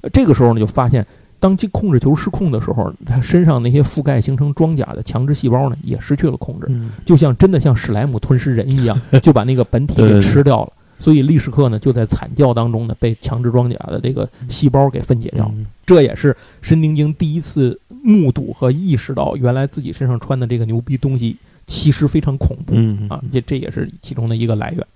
[0.00, 1.06] 呃这个时候呢，就发现
[1.38, 10.72] 当这控制球失控的时候，他身上那些覆盖形成装甲的强制细胞呢，也失去了控制，嗯就像真的像史莱姆吞噬人一样，就把那个本体给吃掉了。
[10.98, 15.50] 所以利什克呢，就在惨叫当中呢，被强制装甲的这个细胞给分解掉
[15.86, 23.22] 这也是申丁京第一次目睹和意识到，原来自己身上穿的这个牛逼东西其实非常恐怖嗯啊！
[23.32, 24.86] 这这也是其中的一个来源。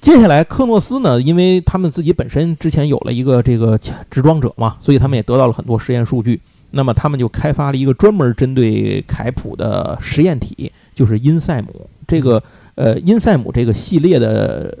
[0.00, 3.78] 接下来，克诺斯呢，因为他们自己本身之前有了一个这个
[4.10, 6.40] 执装者嘛，所以他们也得到了很多实验数据。
[6.72, 11.88] 那么他们就开发了一个专门针对凯普的实验体，就是因塞姆。
[12.06, 12.40] 这个
[12.74, 14.76] 呃，因塞姆这个系列的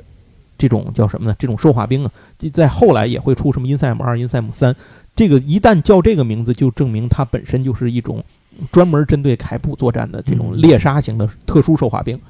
[0.58, 1.36] 这种叫什么呢？
[1.38, 4.74] 这种兽化兵啊，就在后来也会出什么因塞姆二、因塞姆三。
[5.14, 8.22] 这个一旦叫这个名字，就证明它本身就是一种
[8.70, 12.20] 专门针对凯普作战的这种猎杀型的特殊兽化兵。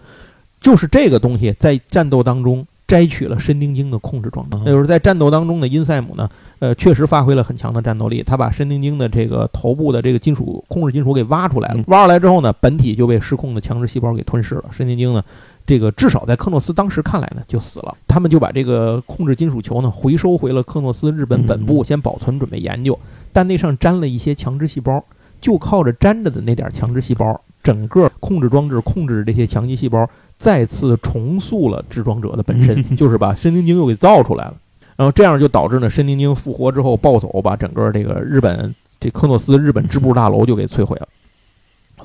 [0.60, 6.28] 就是这个东西在战斗当中摘取了申丁京的控制装置啊，那就是在战斗当中的因塞姆呢，
[6.60, 8.22] 呃，确实发挥了很强的战斗力。
[8.22, 14.64] 他把申丁京的这个头部的这个金属控制金属给挖出来了嗯，挖出来之后呢，本体就被失控的强制细胞给吞噬了。
[14.70, 15.22] 申丁京呢，
[15.66, 17.96] 这个至少在克诺斯当时看来呢就死了。
[18.06, 22.98] 他们就把这个控制金属球呢回收回了克诺斯日本本部，先保存准备研究。
[23.32, 25.04] 但那上粘了一些强制细胞，
[25.40, 34.54] 就靠着粘着的那点强制细胞，整个控制装置控制这些强基细胞，再次重塑了制装者的本身， 就是把申丁京又给造出来了。
[34.96, 41.06] 然后这样就导致呢，申丁京复活之后暴走，把整个这个日本这克诺斯日本支部大楼就给摧毁了。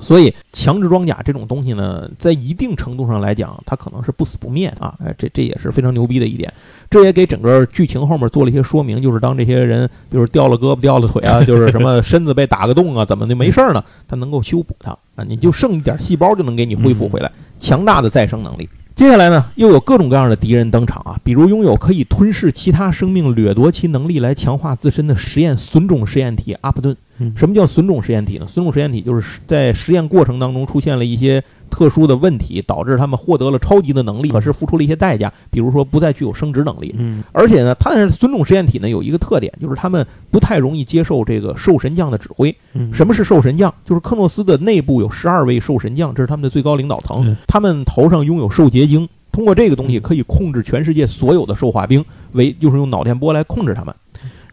[0.00, 4.94] 所以强制装甲这种东西呢，在一定程度上来讲，它可能是不死不灭的啊！
[5.04, 6.52] 哎，这这也是非常牛逼的一点。
[6.90, 13.84] 这也给整个剧情后面做了一些说明，就是当这些人，比如掉了胳膊、掉了腿啊，就是什么 身子被打个洞啊，怎么就没事儿呢？
[14.08, 18.68] 它能够修补它啊，你就剩一点细胞就能给你恢复回来，强大的再生能力。
[18.94, 26.96] 接下来呢，又有各种各样的敌人登场啊，比如拥有可以吞噬其他生命、掠夺其能力来强化自身的实验损种实验体阿普顿。
[27.36, 28.46] 什么叫损种实验体呢？
[28.46, 36.94] 损种实验体就是在实验过程当中出现了一些特殊的问题，导致他们获得了超级的能力，可是付出了一些代价，比如说不再具有生殖能力。
[36.98, 42.54] 嗯，而且呢，他的损种实验体呢有一个特点，就是他们不太容易接受这个兽神将的指挥。
[42.92, 43.74] 什么是兽神将？
[43.84, 53.94] 就是克诺斯的内部有十二位兽神将，这是他们的最高领导层，他们头上拥有兽结晶，通过这个东西可以控制全世界所有的兽化兵，为就是用脑电波来控制他们。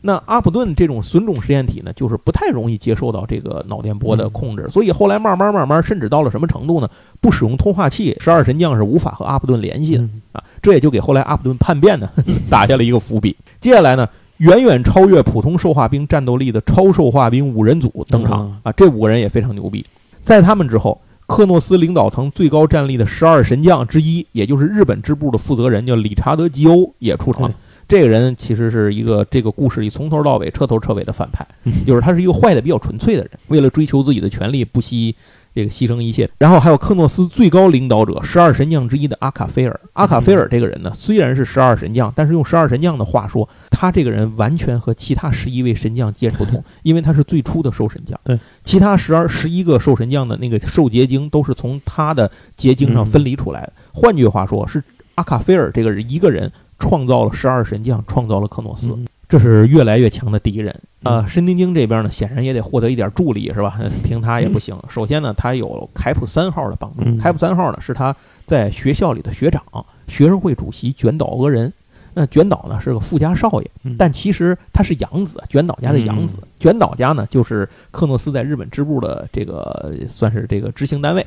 [0.01, 6.89] 那阿普顿这种损种实验体呢，就是不太容易接受到这个脑电波的控制，所以后来慢慢慢慢，甚至到了什么程度呢？
[7.19, 10.43] 不使用通话器，十二神将是无法和阿普顿联系的啊！
[10.61, 12.09] 这也就给后来阿普顿叛变呢
[12.49, 13.35] 打下了一个伏笔。
[13.59, 14.07] 接下来呢，
[14.37, 18.71] 远远超越普通兽化兵战斗力的超兽化兵五人组登场啊！
[18.71, 19.85] 这五个人也非常牛逼。
[20.21, 27.51] 在他们之后，克诺斯领导层最高战力的十二神将之一，也就是日本支部的负责人，叫理查德吉欧也出场。
[27.89, 31.45] 这个人其实是一个这个故事里从头到尾彻头彻尾的反派，
[31.87, 35.15] 就是他是一个坏的比较纯粹的人，为了追求自己的权利不惜
[35.55, 36.29] 这个牺牲一切。
[36.37, 39.79] 然后还有克诺斯最高领导者十二神将之一的阿卡菲尔。
[39.93, 48.19] 阿卡菲尔这个人呢，虽然是十二神将，但是用十二神将的话说，他这个人完全和其他十一位神将截然不同， 因为他是最初的兽神将。
[48.23, 53.73] 对，其他十二十一个兽神将的那个兽结晶都是从他的结晶上分离出来的。
[53.91, 54.83] 换句话说，是
[55.15, 56.51] 阿卡菲尔这个人一个人。
[56.79, 61.25] 创造了十二神将，创造了克诺斯，这是越来越强的敌人呃！
[61.27, 63.79] 申丁丁这边呢，显然也得获得一点助力，是吧？
[64.03, 64.75] 凭他也不行。
[64.87, 67.03] 首先呢，他有凯普三号的帮助。
[67.21, 68.15] 凯普三号呢，是他
[68.45, 69.61] 在学校里的学长，
[70.07, 71.71] 学生会主席卷岛俄人。
[72.13, 76.37] 那卷岛呢，是个富家少爷，但其实他是养子，卷岛家的养子。
[76.59, 81.25] 卷岛家呢，就是克诺斯在日本支部的这个算是这个执行单位，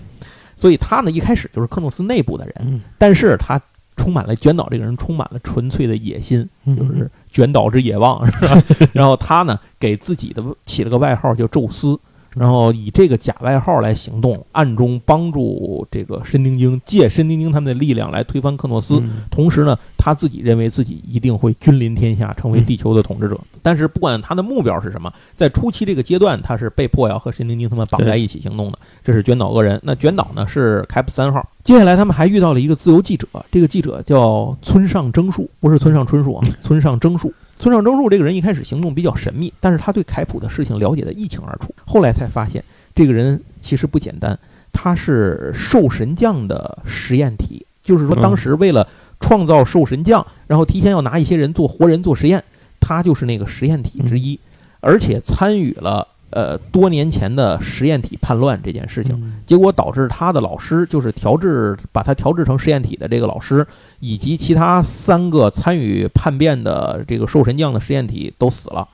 [0.56, 3.60] 所以他呢，一开始就是克诺斯内部的人，但是他。
[3.96, 8.62] 充满了卷岛这个人充满了纯粹的野心，就是卷岛之野望，是吧？
[8.92, 11.98] 然后他呢，给自己的起了个外号叫宙斯。
[12.34, 19.02] 然后以这个假外号来行动，暗中帮助这个申丁丁，借申丁丁他们的力量来推翻克诺斯。
[19.30, 23.38] 同时呢，他自己认为自己一定会君临天下，成为地球的统治者。
[23.62, 28.78] 但是不管他的目标是什么，在初期这个阶段，他是被迫要和申丁丁他们绑在一起行动的。
[29.04, 29.80] 这是卷岛恶人。
[29.82, 31.46] 那卷岛呢是凯普三号。
[31.62, 37.32] 接下来他们还遇到了一个自由记者，这个记者叫村上征树，不是村上春树啊， 村上征树。
[37.62, 41.72] 村上征树这个人一开始行动比较神秘，但是他对凯普的事情了解的一清二楚。
[41.86, 44.36] 后来才发现，这个人其实不简单，
[44.72, 47.64] 他是兽神将的实验体。
[47.80, 48.88] 就是说，当时为了
[49.20, 52.42] 创造兽神将，然后提前要拿一些人做活人做实验，
[52.80, 54.40] 他就是那个实验体之一，
[54.80, 56.08] 而且参与了。
[56.32, 63.66] 呃，多年前的实验体叛乱这件事情，结果导致他的老师，就是调制把他调制成实验体的这个老师，
[64.00, 68.88] 以及其他三个参与叛变的这个兽神将的实验体都死了，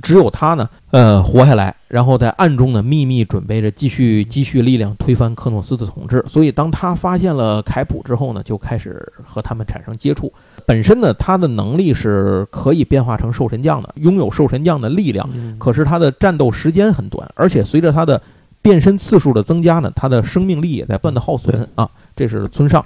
[0.00, 6.24] 只有他呢，呃，活下来，然后在暗中呢秘密准备着继续积蓄力量推翻克诺斯的统治。
[6.26, 10.32] 所以当他发现了凯普之后呢，就开始和他们产生接触。
[10.64, 15.28] 本身呢，他的能力是可以变化成兽神将的，拥有兽神将的力量。
[15.58, 18.20] 可是他的战斗时间很短，而且随着他的
[18.62, 21.88] 变身次数的增加呢，他的生命力也在不断的耗损啊。
[22.16, 22.84] 这是村上。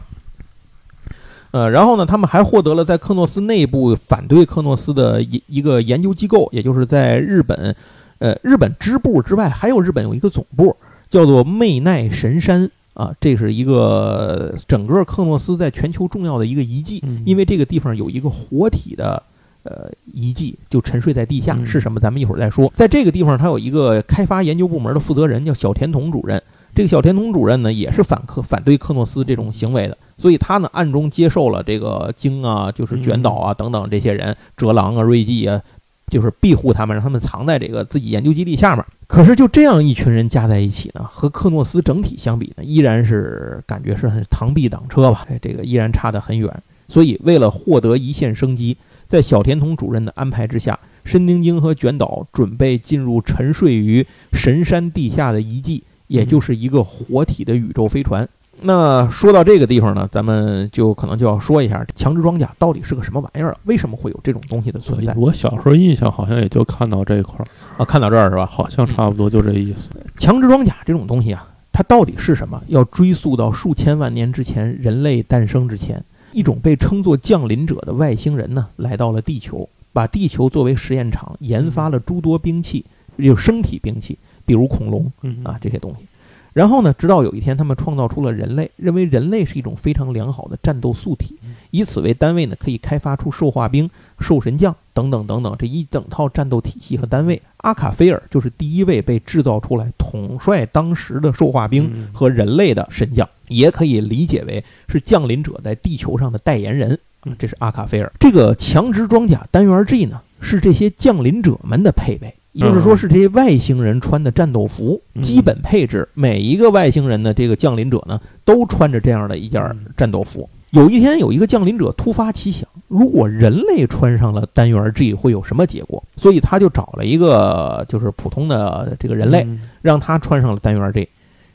[1.56, 7.74] 呃，然后呢，他们还获得了在克诺斯内部反对克诺斯的一一个研究机构，也就是在日本，
[8.18, 10.76] 呃，日本支部之外还有日本有一个总部，
[11.08, 12.70] 叫做魅奈神山。
[12.92, 19.22] 啊，这是一个整个克诺斯在全球重要的一个遗迹，因为这个地方有一个活体的
[19.64, 22.00] 呃遗迹，就沉睡在地下，是什么？
[22.00, 22.72] 咱们一会儿再说。
[22.74, 26.42] 在这个地方，他有一个开发研究部门的负责人，叫小田童主任。
[26.74, 35.62] 这个小田童主任呢，也是反克反对克诺斯这种行为的，所以他呢暗中接受了这个京啊，就是卷岛啊等等这些人，哲郎啊、瑞纪啊。
[36.08, 38.84] 就是庇护他们，让他们藏在这个自己研究基地下面。
[39.08, 45.26] 可是就这样一群人加在一起呢，和克诺斯整体相比呢，依然是感觉是很螳臂挡车吧？
[45.42, 46.62] 这个依然差得很远。
[46.86, 48.76] 所以为了获得一线生机，
[49.08, 58.28] 在小田童主任的安排之下，申丁京和卷岛准备进入沉睡于神山地下的遗迹，也就是一个活体的宇宙飞船。
[58.62, 63.58] 那说到这个地方呢，咱们就可能就要说一下强制装甲到底是个什么玩意儿了？
[63.64, 65.12] 为什么会有这种东西的存在？
[65.14, 67.44] 我小时候印象好像也就看到这一块儿
[67.76, 68.46] 啊，看到这儿是吧？
[68.46, 69.90] 好像差不多就这意思。
[70.16, 71.46] 强制装甲这种东西啊。
[71.70, 72.58] 它到底是什么？
[72.68, 76.02] 要追溯到数千万年之前，人类诞生之前，
[76.32, 82.82] 一种被称作降临者的外星人呢，来到了地球，把地球作为实验场，研发了诸多兵器，
[83.16, 85.12] 有生体兵器，比如恐龙
[85.44, 86.06] 啊这些东西。
[86.54, 91.36] 然后呢，直到有一天，他们创造出了人类，认为人类是一种非常良好的战斗素体，
[91.70, 93.90] 以此为单位呢，可以开发出兽化兵、
[94.20, 97.42] 兽神将等等等等这一整套战斗体系和单位。
[97.58, 107.36] 阿卡菲尔就是第一位被制造出来统帅当时的兽化兵和人类的神将，也可以理解为是降临者在地球上的代言人啊。
[107.38, 108.10] 这是阿卡菲尔。
[108.18, 112.34] 这个强直装甲单元 G 呢，是这些降临者们的配备。
[112.58, 119.62] 就是说，是这些外星人穿的战斗服，基本配置，每一个外星人的这个降临者呢，都穿着这样的一件
[119.96, 120.48] 战斗服。
[120.70, 126.02] 有一天，有一个降临者突发奇想，如果人类穿上了单元 G 会有什么结果？
[126.16, 129.46] 所以他就找了一个就是普通的这个人类，
[129.80, 131.08] 让他穿上了单元 G。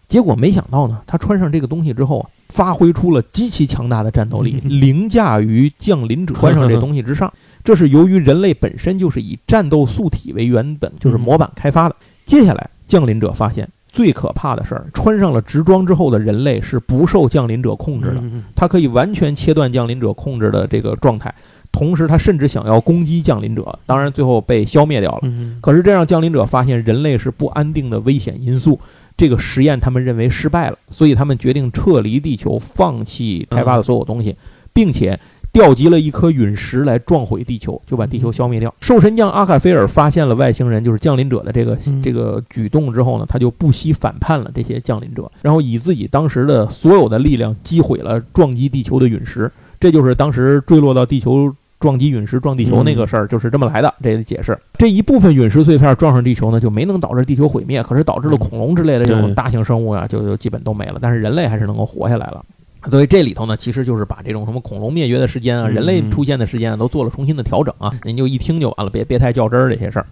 [0.07, 7.31] 结果没想到呢，他穿上这个东西之后啊，发挥出了极其强大的战斗力， 凌驾于降临者穿上这东西之上。
[7.63, 11.95] 这是由于人类本身就是以战斗素体为原本，就是模板开发的。
[12.25, 18.23] 接下来，降临者发现最可怕的事儿：穿上了直装之后的人类是不受降临者控制的，
[18.55, 21.33] 他可以完全切断降临者控制的这个状态。
[21.71, 25.19] 同时，他甚至想要攻击降临者，当然最后被消灭掉了。
[25.61, 28.79] 可是，这让降临者发现人类是不安定的危险因素，
[29.15, 34.35] 这个实验他们认为失败了，所以他们决定撤离地球，放弃开发的所有东西，
[34.73, 35.19] 并且。
[35.53, 38.73] 调集了一颗陨石来撞毁地球，就把地球消灭掉。
[38.79, 49.51] 兽神将阿卡菲尔发现了外星人就是降临者的这个这个举动之后呢，他就不惜反叛了这些降临者，然后以自己当时的所有的力量击毁了撞击地球的陨石。
[49.79, 53.91] 这就是当时坠落到地球撞击陨石撞地球那个事儿，就是这么来的。
[54.03, 60.99] 这个解释，这一部分陨石碎片撞上地球呢，就没能导致地球毁灭，可是导致了恐龙之类的这种大型生物啊，就就基本都没了。
[61.01, 62.45] 但是人类还是能够活下来了。
[62.89, 67.93] 所以这里头呢，其实就是把这种什么恐龙灭绝的时间啊、人类出现的时间啊，都做了重新的调整啊。
[68.03, 70.05] 您就一听就完了，别别太较真儿这些事儿。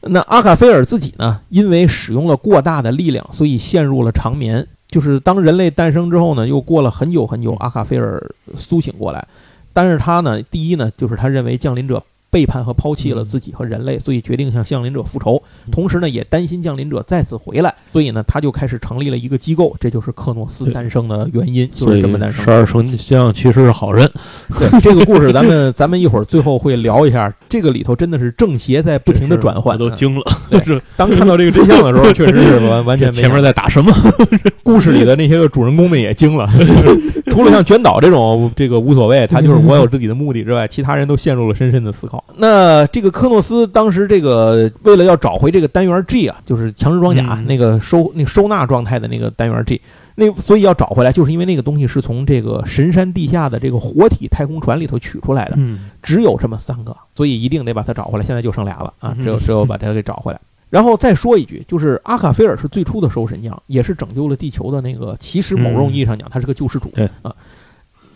[0.00, 4.66] 那阿卡菲尔自己呢，因为使用了过大的力量，所以陷入了长眠。
[4.88, 8.22] 就是当人类诞生之后呢，又过了很久很久，阿卡菲尔
[8.56, 9.26] 苏醒过来。
[9.72, 12.02] 但是他呢，第一呢，就是他认为降临者。
[12.36, 15.42] 背叛和抛弃了自己和人类，所以决定向降临者复仇。
[15.72, 19.74] 同时呢，也担心降临者再次回来，所以呢，他就开始成立了一个机构。
[19.80, 22.44] 这就是克诺斯诞生的原因，就是这么诞生。
[22.44, 24.06] 十二生将其实是好人。
[24.58, 27.34] 对 这个故事，咱们 咱们一会儿最后会聊一下。
[27.48, 30.22] 这个里头真的是正邪在不停的转换，都惊了。
[30.94, 33.90] 当看到这个真相的时候，确实是完完全前面在打什么？
[34.62, 36.46] 故事里的那些个主人公们也惊了。
[37.32, 42.22] 除了像卷岛这种这个无所谓，他就是我有自己的目的之外，其他人都陷入了深深的思考。
[42.34, 49.80] 那这个科诺斯当时这个为了要找回这个单元 G 啊，就是强制装甲那个收那收纳状态的那个单元 G，
[50.16, 55.56] 那所以要找回来，就是因为那个东西是从这个神山地下的这个活体太空船里头取出来的，
[56.02, 58.24] 只有这么三个，所以一定得把它找回来。
[58.24, 60.40] 现在就剩俩了啊，只有只有把它给找回来。
[60.68, 65.16] 然后再说一句，就是阿卡菲尔是最初的兽神将，也是拯救了地球的那个。
[65.20, 67.34] 其实某种意义上讲，他是个救世主啊。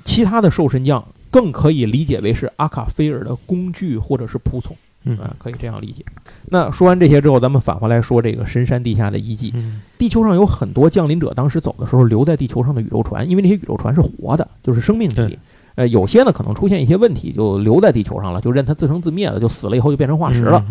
[0.04, 4.76] 其他的兽神将更可以理解为是阿卡菲尔的工具或者是仆从，
[5.16, 6.05] 啊，可以这样理解。
[6.47, 9.55] 那说完这些之后，咱们返回来说这个深山地下的遗迹。
[9.97, 15.39] 地球上有很多降临者当时走的时候留在地球上的宇宙船，因为那些宇宙船是活的，就是生命体。
[15.76, 20.64] 呃，有些呢可能出现一些问题，就留在地球上了，就任它自生自灭了，就死了以后就变成化石了。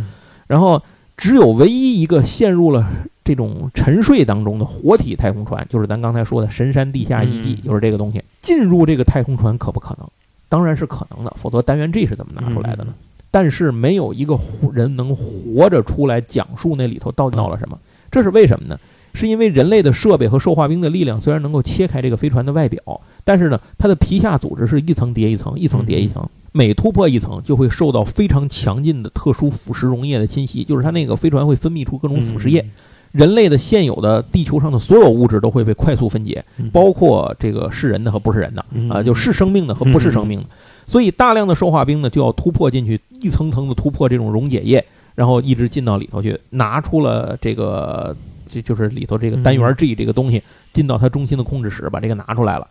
[0.48, 0.82] 然后。
[1.22, 2.90] 只有唯一一个陷入了
[3.26, 8.24] 这种沉睡当中的活体太空船，就是咱刚才说的神山地下遗迹，就是这个东西。
[8.40, 10.10] 进入这个太空船可不可能？
[10.50, 12.94] 当然是可能的，否则单元 G 是怎么拿出来的呢？
[13.32, 14.38] 但是没有一个
[14.74, 17.78] 人能活着出来讲述那里头到底闹了什么。
[18.10, 18.78] 这是为什么呢？
[19.14, 22.80] 是因为人类的设备和兽化兵的力量虽然能够切开这个飞船的外表，
[23.24, 26.28] 但是呢，它的皮下组织是一层叠一层，一层叠一层。
[26.52, 32.68] 每突破一层，就会受到非常强劲的特殊腐蚀溶液的侵袭，就是它那个飞船会分泌出各种腐蚀液，
[33.12, 40.46] 人类的现有的地球上的所有物质都会被快速分解，包括这个是人的和不是人的啊，就是生命的和不是生命的。
[40.86, 44.84] 所以大量的兽化兵呢就要突破进去，一层层的突破这种溶解液，
[45.16, 50.42] 然后一直进到里头去，拿出了这个就就是里头这个单元 G 这个东西，
[50.74, 52.68] 进到它中心的控制室，把这个拿出来了。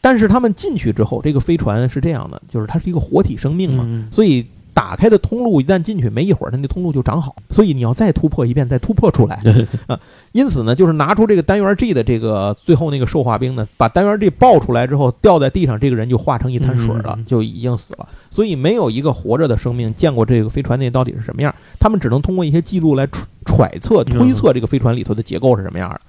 [0.00, 4.44] 但是他们进去之后，这个飞船是这样的，就是它是一个活体生命嘛，所以
[4.74, 9.40] 打开的通路一旦进去没一会儿，它那通路就长好，所以你要再突破一遍，再突破出来
[9.86, 9.98] 啊。
[10.32, 18.08] 因此呢，就是拿出这个单元 G 的这个最后那个兽化兵呢，把单元 G 爆出来之后掉在地上，这个人就化成一滩水了，就已经死了。
[18.30, 26.00] 所以没有一个活着的生命见过这个飞船内到底是什么样，他们只能通过一些记录来揣揣测、推测这个飞船里头的结构是什么样的。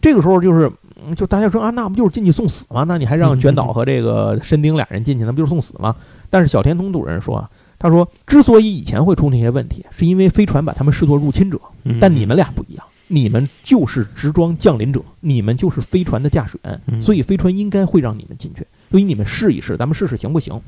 [0.00, 0.70] 这个时候就是，
[1.06, 2.84] 嗯就大家说啊，那不就是进去送死吗？
[2.86, 5.96] 那你还让卷岛和这个申丁俩人进去，那不就是送死吗？
[6.28, 7.48] 但是小田通主任说啊，
[7.78, 12.84] 他说之所以以前会出那些问题，是因为飞船把他们视作入侵者，嗯但你们俩不一样。
[13.06, 20.58] 你们就是直装降临者，你们就是飞船的驾驶员，嗯所以飞船应该会让你们进去，所以你们试一试，咱们试试行不行？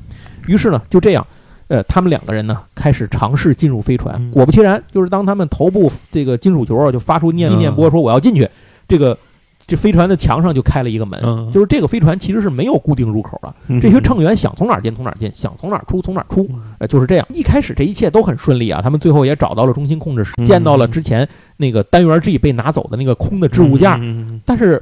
[0.45, 1.25] 于是呢，就这样，
[1.67, 4.15] 呃，他们两个人呢开始尝试进入飞船。
[4.19, 8.47] 嗯果不其然，就是当他们头部这个金属球啊就发出念嗯念波说我要进去，
[8.87, 9.17] 这个
[9.67, 11.51] 这飞船的墙上就开了一个门，嗯。
[11.51, 13.79] 就是这个飞船其实是没有固定入口的，嗯。
[13.79, 16.49] 这些乘员想从哪儿进从哪儿进，想从哪儿出从哪儿出，
[16.79, 17.27] 呃，就是这样。
[17.33, 20.45] 一开始这一切都很顺利啊，他们最后也找到了中心控制室，嗯。
[20.45, 24.81] 见到了之前那个单元 G 被拿走的那个空的置物架，嗯但是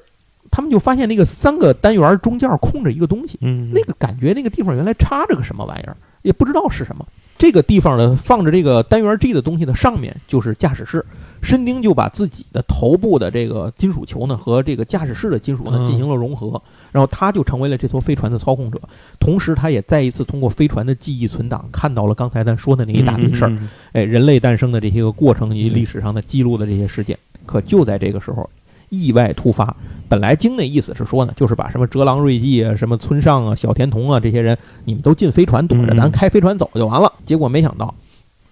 [0.52, 3.72] 他们就发现那个三个单元中间空着一个东西，嗯。
[3.74, 7.06] 那个感觉那个地方原来插着个什么玩意儿，也不知道是什么。
[7.38, 11.06] 这个地方呢，放着这个单元 G 的东西的上面就是驾驶室。
[11.42, 16.60] 申丁就把自己的头部的这个金属球呢和这个驾驶室的金属呢嗯进行了融合，
[16.92, 18.82] 然后他就成为了这艘飞船的操控者。
[19.20, 27.16] 同时，他也再一次通过飞船的记忆存档看到了刚才咱说的那一大堆事儿，嗯哎，人类诞生的这些个过程以及历史上的记录的这些事件。
[27.46, 28.50] 可就在这个时候，
[28.90, 29.76] 意外突发。
[30.08, 37.12] 本来经那意思是说呢，就是把什么折郎瑞纪啊、什么村上啊、小田童啊这些人，你们都进飞船躲着，嗯咱开飞船走就完了。
[37.26, 37.94] 结果没想到，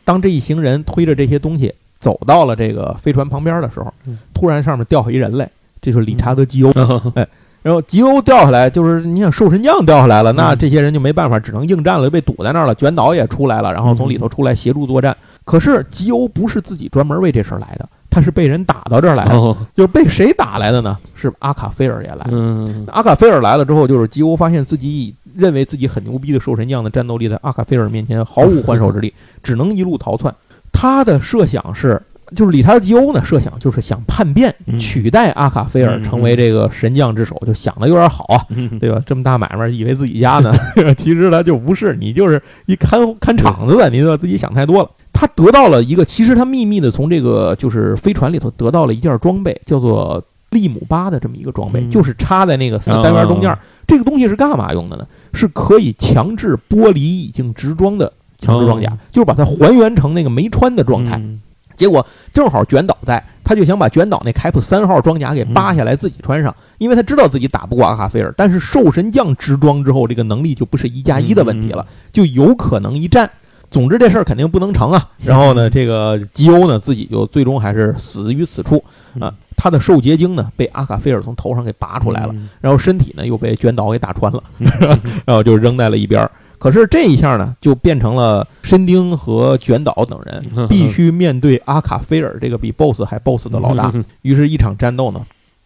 [0.03, 5.49] 当这一行人推着这些东西走到了这个飞船旁边的时候嗯，突然上面掉下一人来，
[5.81, 6.71] 这就是理查德基欧。
[7.15, 7.27] 哎
[7.61, 12.75] 然后吉欧掉下来，就是你想兽神将掉下来了，那嗯这些人就没办法，只能应战了，被堵在那儿了。
[12.75, 15.15] 卷岛也出来了，然后从里头出来协助作战。
[15.45, 20.97] 可是吉欧不是自己专门为这事儿来的，他是被人打到这儿来的，哦就是被谁打来的呢？
[21.15, 22.29] 是阿卡菲尔也来了。
[22.31, 29.11] 嗯阿卡菲尔来了之后，就是吉欧发现自己以认为自己很牛逼的兽神将的战斗力，在阿卡菲尔面前毫无还手之力，
[29.41, 30.33] 只能一路逃窜。
[30.71, 32.01] 他的设想是，
[32.35, 38.41] 就是理查德吉欧呢，设想就是想叛变，嗯取代阿卡菲尔嗯成为这个神将之首，就想的有点好啊。
[38.49, 39.01] 嗯对吧？
[39.05, 40.53] 这么大买卖，以为自己家呢，
[40.97, 44.17] 其实他就不是，你就是一看看场子的，你对吧？
[44.17, 44.89] 自己想太多了。
[45.23, 53.49] 他得到了一个，其实他秘密的从这个就是飞船里头得到了一件装备，叫做利姆巴的这么一个装备，嗯就是插在那个三个单元中间。
[53.49, 53.57] 哦
[53.87, 55.07] 这个东西是干嘛用的呢？
[55.33, 61.15] 是可以强制剥离已经直装的强制装甲，哦就是把它还原成那个没穿的状态。
[61.15, 61.39] 嗯
[61.75, 73.29] 结果正好卷岛在，他就想把卷岛那凯普三号装甲给扒下来自己穿上，因为他知道自己打不过阿卡菲尔，但是兽神将直装之后，这个能力就不是一加一的问题了，就有可能一战。
[73.73, 75.09] 总之这事儿肯定不能成啊。
[75.25, 78.81] 然后呢，这个吉欧呢自己就最终还是死于此处
[79.19, 79.33] 啊。
[79.57, 84.43] 他的受结晶呢被阿卡菲尔从头上给拔出来了，嗯然后身体呢又被卷岛给打穿了，
[85.25, 86.29] 然后就扔在了一边儿。
[86.59, 93.91] 可是这一下呢，就变成了申丁和卷岛等人嗯必须面对阿卡菲尔这个比 BOSS 还 BOSS 的老大。
[94.21, 95.19] 于是，一场战斗呢，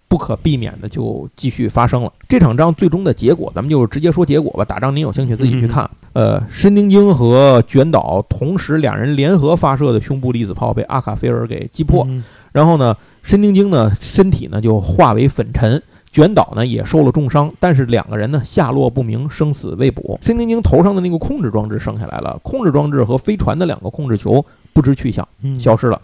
[0.07, 2.11] 不可避免的就继续发生了。
[2.27, 4.63] 这场仗最终的结果，咱们就直接说结果吧。
[4.65, 5.89] 打仗您有兴趣自己去看。
[6.13, 12.05] 呃，申丁京和卷岛同时两人联合发射的胸部粒子炮被阿卡菲尔给击破。
[12.09, 15.79] 嗯然后呢，申丁京呢身体呢就化为粉尘，
[16.09, 20.17] 卷岛呢也受了重伤，但是两个人呢下落不明，生死未卜。
[20.23, 24.43] 申丁京头上的那个控制装置剩下来了，控制装置和飞船的两个控制球
[24.73, 26.01] 不知去向，嗯消失了。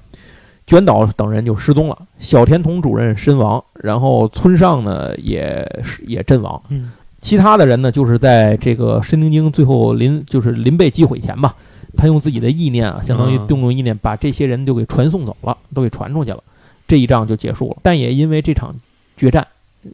[0.66, 6.92] 卷岛等人就失踪了，小田童主任身亡，然后村上呢也是也阵亡，嗯。
[7.20, 11.56] 其他的人呢，就是在这个申丁京最后临就是临被击毁前吧，
[11.96, 16.44] 他用自己的意念啊，相当于嗯动用意念，把这些人就给传送走了，都给传出去了，
[16.86, 17.78] 这一仗就结束了。
[17.82, 18.76] 但也因为这场
[19.16, 19.48] 决战，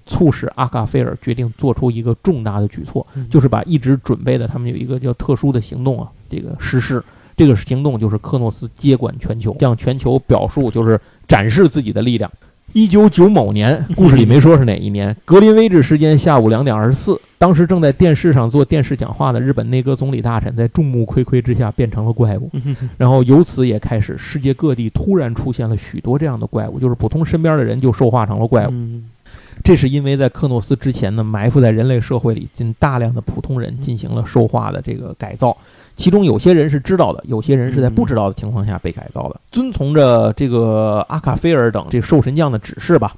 [0.08, 3.28] 促使阿卡菲尔决定做出一个重大的举措，嗯。
[3.30, 7.04] 就是把一直准备的他们有一个叫特殊的行动啊，这个实施。
[7.40, 12.30] 这个行动就是克诺斯接管全球，向全球表述就是展示自己的力量。
[12.74, 15.16] 一九九某年，故事里没说是哪一年。
[15.24, 22.52] 格林威治时间下午两点二十四，当时正在电视上做电视讲话的日本内阁总理大臣，在众目睽睽之下变成了怪物。
[22.98, 28.72] 然后由此也开始，世界各地突然出现了许多这样的怪物，就是普通身边的人就兽化成了怪物。
[28.72, 29.10] 嗯
[29.62, 35.56] 这是因为在克诺斯之前呢，埋伏在人类社会里，进大量的普通人进行了兽化的这个改造，
[36.00, 39.38] 其中有些人是知道的，有些人是在不知道的情况下被改造的。
[39.52, 43.14] 遵从着这个阿卡菲尔等这兽神将的指示吧，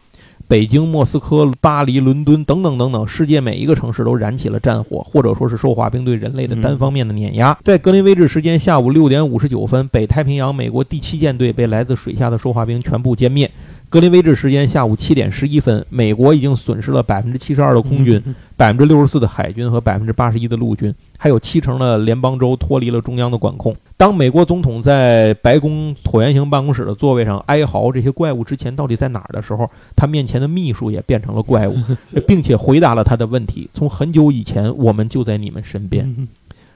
[0.48, 7.56] 北京、莫斯科、巴黎、伦敦等等等等，世界每一个城市都燃起了战火，或者说是兽化兵对人类的单方面的碾压。
[7.62, 13.50] 在格林威治时间下午六点五十九分，北太平洋美国第七舰队被来自水下的兽化兵全部歼灭。
[13.92, 18.24] 格林威治时间下午七点十一分，美国已经损失了百分之七十二的空军、
[18.56, 23.76] 百分之六十四的海军和百分之八十一的陆军，还有七成的联邦州脱离了中央的管控。
[23.98, 31.76] 当美国总统在白宫椭圆形办公室的座位上哀嚎这些怪物之前到底在哪儿的时候，他面前的秘书也变成了怪物，
[32.26, 36.30] 并且回答了他的问题：从很久以前，我们就在你们身边。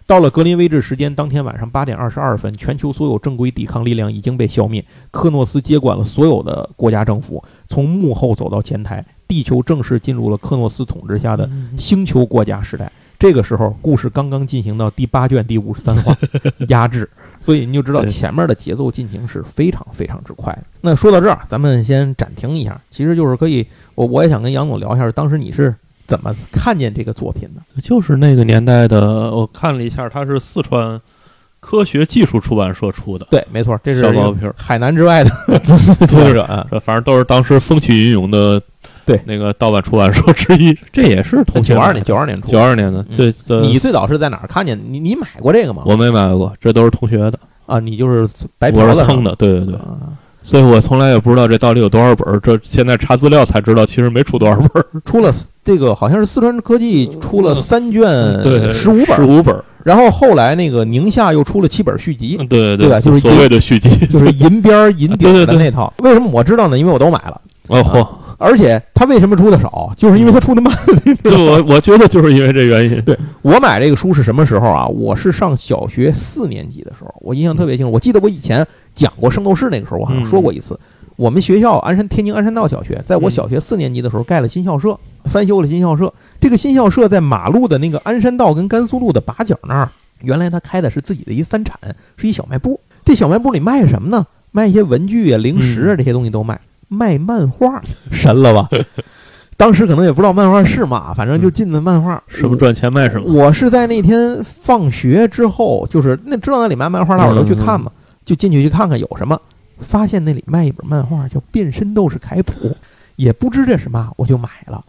[0.08, 4.86] 到了格林威治时间当天晚上八点二十二分，全球所有正规抵抗力量已经被消灭。
[5.10, 12.92] 克诺斯接管了所有的国家政府，从幕后走到前台，地球正式进入了克诺斯统治下的星球国家时代。
[13.18, 16.16] 这个时候，故事刚刚进行到第八卷第五十三话，
[16.70, 20.56] 压制，所以你就知道前面的节奏进行是非常非常之快。
[20.82, 25.74] 那说到这儿，咱们先暂停一下，其实就是可以，我我也想跟杨总聊一下，当时你是。
[26.08, 27.62] 怎么看见这个作品呢？
[27.82, 31.00] 就是那个年代的，我看了一下，它是四川
[31.60, 33.26] 科学技术出版社出的。
[33.32, 35.32] 对，没错，这是小毛片，海南之外的
[36.08, 38.62] 作者啊，反正都是当时风起云涌的，
[39.04, 40.78] 对那个盗版出版社之一。
[40.94, 43.04] 这也是九二年，九二年出，九二年的。
[43.04, 44.80] 对，你最早是在哪儿看见？
[44.90, 45.82] 你你买过这个吗？
[45.86, 47.80] 我没买过，这都是同学的啊。
[47.80, 49.80] 你就是白我是蹭的，对对对。
[50.44, 55.34] 所以我从来也不知道这到底有多少本儿，这现在查资料才知道，其实没出多少本儿，出了
[55.66, 58.02] 这个好像是四川科技出了三卷，
[58.44, 59.54] 对，十五本，十五本。
[59.84, 63.02] 然后后来那个宁夏又出了七本续集，对对对？
[63.02, 65.92] 就是所谓的续集， 就是银边银顶的那套。
[66.00, 66.78] 为什么我知道呢？
[66.78, 67.42] 因为我都买了。
[67.68, 68.08] 哦嚯！
[68.38, 69.92] 而且他为什么出的少？
[69.98, 70.72] 就是因为他出的慢。
[71.24, 73.02] 就我我觉得就是因为这原因。
[73.02, 74.86] 对我买这个书是什么时候啊？
[74.88, 77.92] 我是上小学四年级的时候，我印象特别清楚。
[77.92, 80.80] 我记得我以前讲过《圣斗士》那个时候，我好像说过一次。
[81.16, 86.14] 我们学校鞍山天津鞍山道小学，在我小学四年级的时候盖了新校舍，翻修了新校舍。
[86.40, 89.90] 这个新校舍在马路的那个鞍山道跟甘肃路的把角那儿。
[90.22, 91.78] 原来他开的是自己的一三产，
[92.18, 92.80] 是一小卖部。
[93.04, 94.26] 这小卖部里卖什么呢？
[94.52, 96.60] 卖一些文具啊、零食啊这些东西都卖。
[96.88, 98.70] 卖漫画，神了吧？
[99.58, 102.22] 当时可能也不知道漫画是嘛，反正就进的漫画。
[102.28, 103.32] 什么赚钱卖什么。
[103.34, 107.92] 我是在那天放学之后，就是那知道那里卖漫画，大伙儿都去看嘛，
[108.24, 109.40] 就进去去看看有什么。
[109.80, 112.70] 发现那里卖一本漫画叫《变身斗士凯普》，
[113.18, 114.82] 也不知这是嘛，我就买了。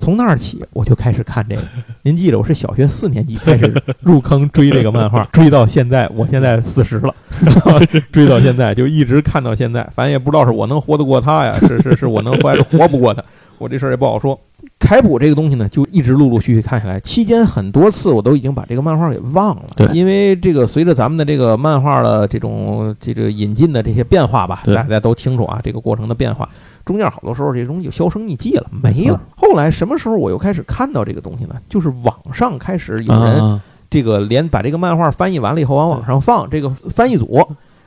[0.00, 1.62] 从那儿起，我就开始看这个。
[2.02, 7.14] 您记得，我是小学四年级开始入坑追这个漫画， 追到现在，我现在四十了，
[8.10, 9.86] 追到现在就一直看到现在。
[9.94, 13.22] 反正也不知道是我能活得过他呀，是是是我能活还是活不过他，
[13.58, 14.40] 我这事儿也不好说。
[14.78, 19.64] 凯普这个东西呢，就一直陆陆续续看下来，期间很多次我都已经把这个漫画给忘了。
[19.76, 26.48] 对，因为这个随着咱们的这个漫画的这种这个引进的这些变化吧，大家都清楚啊，这个过程的变化，
[26.84, 29.20] 中间好多时候这东西就销声匿迹了，没了。
[29.36, 31.54] 后来什么时候我又开始看到这个东西呢？
[31.68, 37.46] 就是网上开始有人这个连把这个漫画翻译完了以后往网上放，这个翻译组。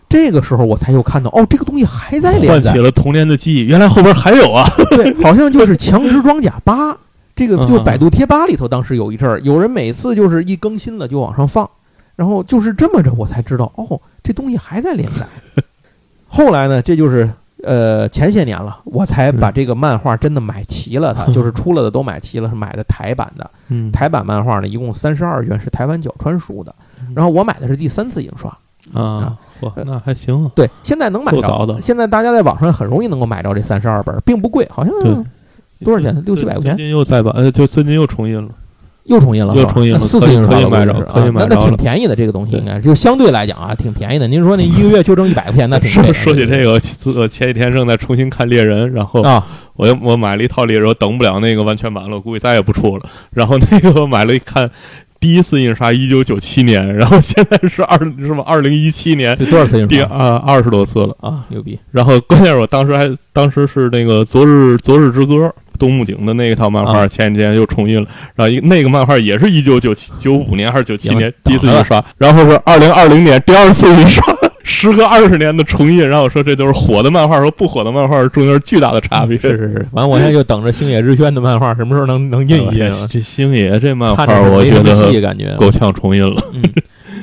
[0.09, 3.65] 这个时候我才又看到，哦，这个东西还在连载，唤起了童年的记忆。
[3.65, 4.69] 原来后边还有啊！
[4.95, 6.91] 对，好像就是《强殖装甲八》，
[7.35, 11.67] 这个就百度贴吧里头，当时有一阵儿，有人每次就是一更新了就往上放，
[12.15, 15.25] 然后就是这么着，我才知道，哦，这东西还在连载。
[16.27, 17.27] 后来呢，这就是
[17.63, 23.49] 呃前些年了，我才把这个漫画真的买齐了，它 就是出了的都买齐了，是买的台版的。
[23.91, 26.73] 台版漫画呢，一共三十二卷，是台湾角川书的。
[27.15, 28.55] 然后我买的是第三次印刷。
[28.93, 29.37] 啊，
[29.85, 30.51] 那还行。
[30.53, 31.79] 对，现在能买着。
[31.81, 34.93] 现在大家在网上很容易能够买着这三十二本，并不贵，好像
[35.83, 36.21] 多少钱？
[36.25, 36.75] 六七百块钱。
[36.75, 38.49] 最近又再版，呃，就最近又重印了，
[39.05, 41.47] 又重印了，又重印了，四次印刷可以买着，可以买着。
[41.49, 44.27] 那挺便宜的，这个东西应该就相对来讲啊，挺便宜的。
[44.27, 46.79] 您说那 一个月就挣一百块钱，那挺说说起这个，
[47.19, 49.45] 我前几天正在重新看猎人，然后啊，
[49.75, 53.03] 我我买了一套猎人，等不了那个完全版了，我估计再也不出了。
[53.31, 54.69] 然后那个我买了一看。
[55.19, 58.43] 第一次印刷一九九七年，然后现在是二什么？
[58.43, 59.87] 二零一七年，这多少次印刷？
[59.87, 61.79] 第二二十多次了啊，牛逼！
[61.91, 65.35] 然后关键是我当时还当时是那个《昨日昨日之歌》
[65.77, 68.07] 东木井的那一套漫画，前几天又重印了。
[68.35, 74.23] 然后那个漫画也是一九九七九五年还是九七年第一次印刷，然后是二零二零年第二次印刷。
[74.65, 79.37] 时隔二十年的重印，然后说这都是火的漫画和不火的漫画中间巨大的差别。
[79.37, 82.89] 是是是，完我现在就等着星野日轩的漫画什么时候能能印一印。
[82.89, 86.41] 啊这星野这漫画我觉得感觉够呛重印了。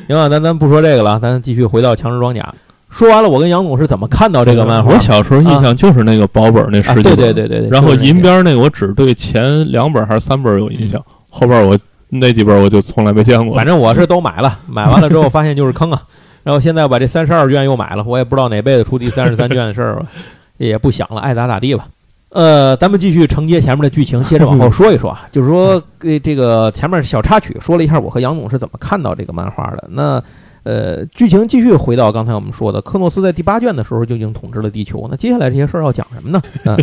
[0.07, 2.55] 行了，咱咱不说这个了，咱继续回到强势装甲。
[2.91, 4.93] 说完了，我跟杨总是怎么看到这个漫画？
[4.93, 7.69] 我小时候印象就是那个薄本那十几本，对对对对。
[7.71, 11.79] 然后银边那个我只对前两本还是三本有印象，后边我
[12.09, 13.57] 那几本我就从来没见过。
[13.57, 16.03] 反正我是都买了，买完了之后发现就是坑啊。
[16.43, 20.07] 然后现在把这三十二卷又买了，我也不知道哪辈子出第三十三卷的事儿吧，
[20.59, 21.87] 也不想了，爱咋咋地吧。
[22.31, 25.83] 呃，咱们继续承接前面的剧情，接着往后说一说啊，就是说，
[26.23, 29.85] 这个前面小插曲说了一下我和杨总是怎么看到这个漫画的。
[29.91, 30.23] 那
[30.63, 35.07] 呃，剧情继续回到刚才我们说的，克诺斯在第八卷的时候就已经统治了地球。
[35.11, 36.43] 那接下来这些事儿要讲什么呢？
[36.65, 36.77] 啊，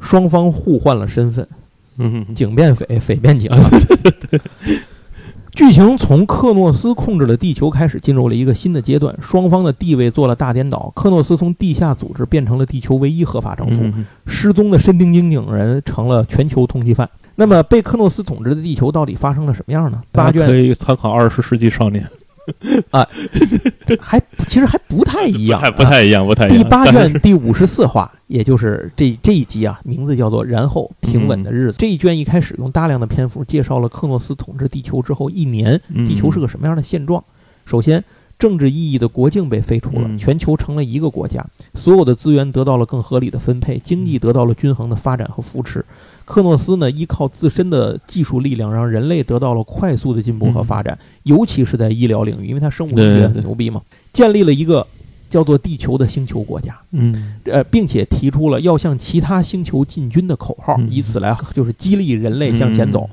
[0.00, 1.46] 双方互换了身份，
[1.98, 3.50] 嗯警变匪，匪变警。
[5.52, 10.92] 剧情从克诺斯控制了地球开始，进入了一个新的阶段，双方的地位做了大颠倒。
[10.94, 13.82] 克诺斯从地下组织变成了地球唯一合法政府，
[14.24, 17.10] 失踪的身丁金警人成了全球通缉犯。
[17.34, 20.00] 那么，被克诺斯统治的地球到底发生了什么样呢？
[20.12, 22.04] 八卷可以参考《二十世纪少年》
[22.90, 23.06] 啊，
[24.00, 26.58] 还其实还不太一样，不太一样，不太一样。
[26.58, 31.78] 第八卷第五十四话，也就是这这一集啊，名字叫做《然后平稳的日子》。
[31.80, 37.22] 这一卷一开始用大量的篇幅介绍了克诺斯统治地球之后一年，地球是个什么样的现状。
[37.64, 38.02] 首先。
[38.38, 41.44] 政治意义的国境被废除了，全球成了一个国家，
[41.74, 45.84] 所有的资源得到了更合理的分配，经济得到了均衡的发展和扶持。
[46.28, 53.80] 克诺斯呢，依靠自身的技术力量，让人类得到了快速的进步和发展，尤其是在医疗领域，因为他生物医学很牛逼嘛，
[54.12, 54.86] 建立了一个
[55.30, 56.78] 叫做地球的星球国家。
[56.90, 63.08] 嗯，呃，并且提出了要向其他星球进军的口号，以此来就是激励人类向前走。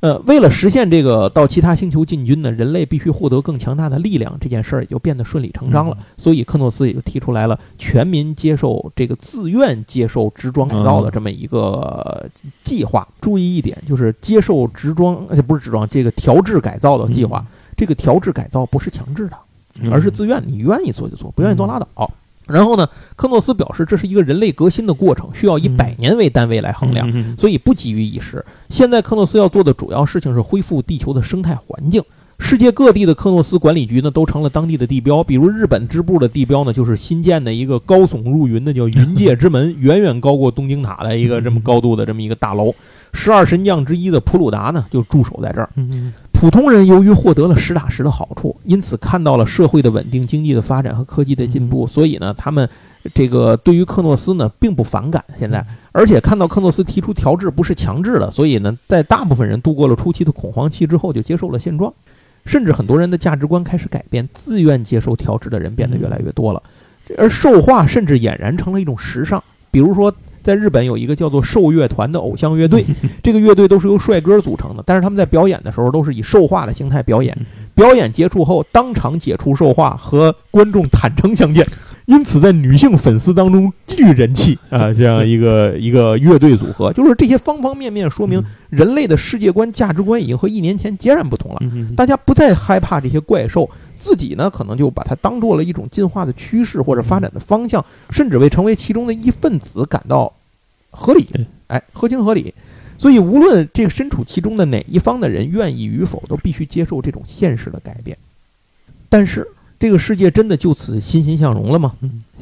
[0.00, 5.96] 呃，为了实现这个到其他星球进军呢，人类必须获得更强大的力量，这件事儿也就变得顺理成章了。
[6.16, 12.28] 所以克诺斯也就提出来了全民接受这个自愿接受直装改造的这么一个
[12.62, 13.06] 计划。
[13.20, 17.44] 注意一点，就是接受直装，而且不是直装，这个调制改造的计划。
[17.76, 22.10] 这个调制改造不是强制的，而是自愿，你愿意做就做，不愿意做拉倒。
[22.46, 28.44] 然后呢，科诺斯表示，这是一个人类革新的过程，需要以百年为单位来衡量，所以不急于一时。
[28.68, 32.02] 现在科诺斯要做的主要事情是恢复地球的生态环境。
[32.38, 35.24] 世界各地的科诺斯管理局呢，都成了当地的地标。
[35.24, 42.74] 比如日本支部的地标呢，就是新建的一个高耸入云的叫云界之门， 远远高过东京塔的一个这么高度的这么一个大楼。
[43.14, 45.70] 十二神将之一的普鲁达呢，就驻守在这儿。
[46.38, 52.68] 普通人由于获得了实打实的好处，因此看到了社会的稳定、经济的发展和科技的进步，所以呢，他们
[53.14, 55.24] 这个对于克诺斯呢并不反感。
[55.38, 61.90] 现在，而且看到克诺斯提出调制不是强制的，所以呢，在大部分人度过了初期的恐慌期之后，就接受了现状。
[62.44, 66.62] 甚至很多人的价值观开始改变，自愿接受调制的人变得越来越多了，
[67.16, 69.42] 而兽化甚至俨然成了一种时尚。
[69.70, 70.14] 比如说。
[70.46, 72.84] 在日本有一个叫做兽乐团的偶像乐队，
[73.20, 77.36] 这个乐队都是由帅哥组成的，但是他们在表演的时候都是以兽化的形态表演。
[77.74, 81.66] 表演结束后，当场解除兽化，和观众坦诚相见，
[82.06, 84.94] 因此在女性粉丝当中巨人气啊！
[84.94, 91.60] 这样一个 一个乐队组合，就是这些方方面面说明人类的世界观、价值观已经和一年前截然不同了。
[91.96, 93.68] 大家不再害怕这些怪兽。
[94.06, 100.32] 自己呢，可能就把它当做了一种进化的趋势或者发展的方向，甚至为成为其中的一份子感到
[100.90, 101.26] 合理，
[101.66, 102.54] 哎，合情合理。
[102.96, 108.16] 所以，无论这个身处其中的哪一方的人愿意与否，都必须接受这种现实的改变。
[109.08, 109.46] 但是，
[109.78, 111.94] 这个世界真的就此欣欣向荣了吗？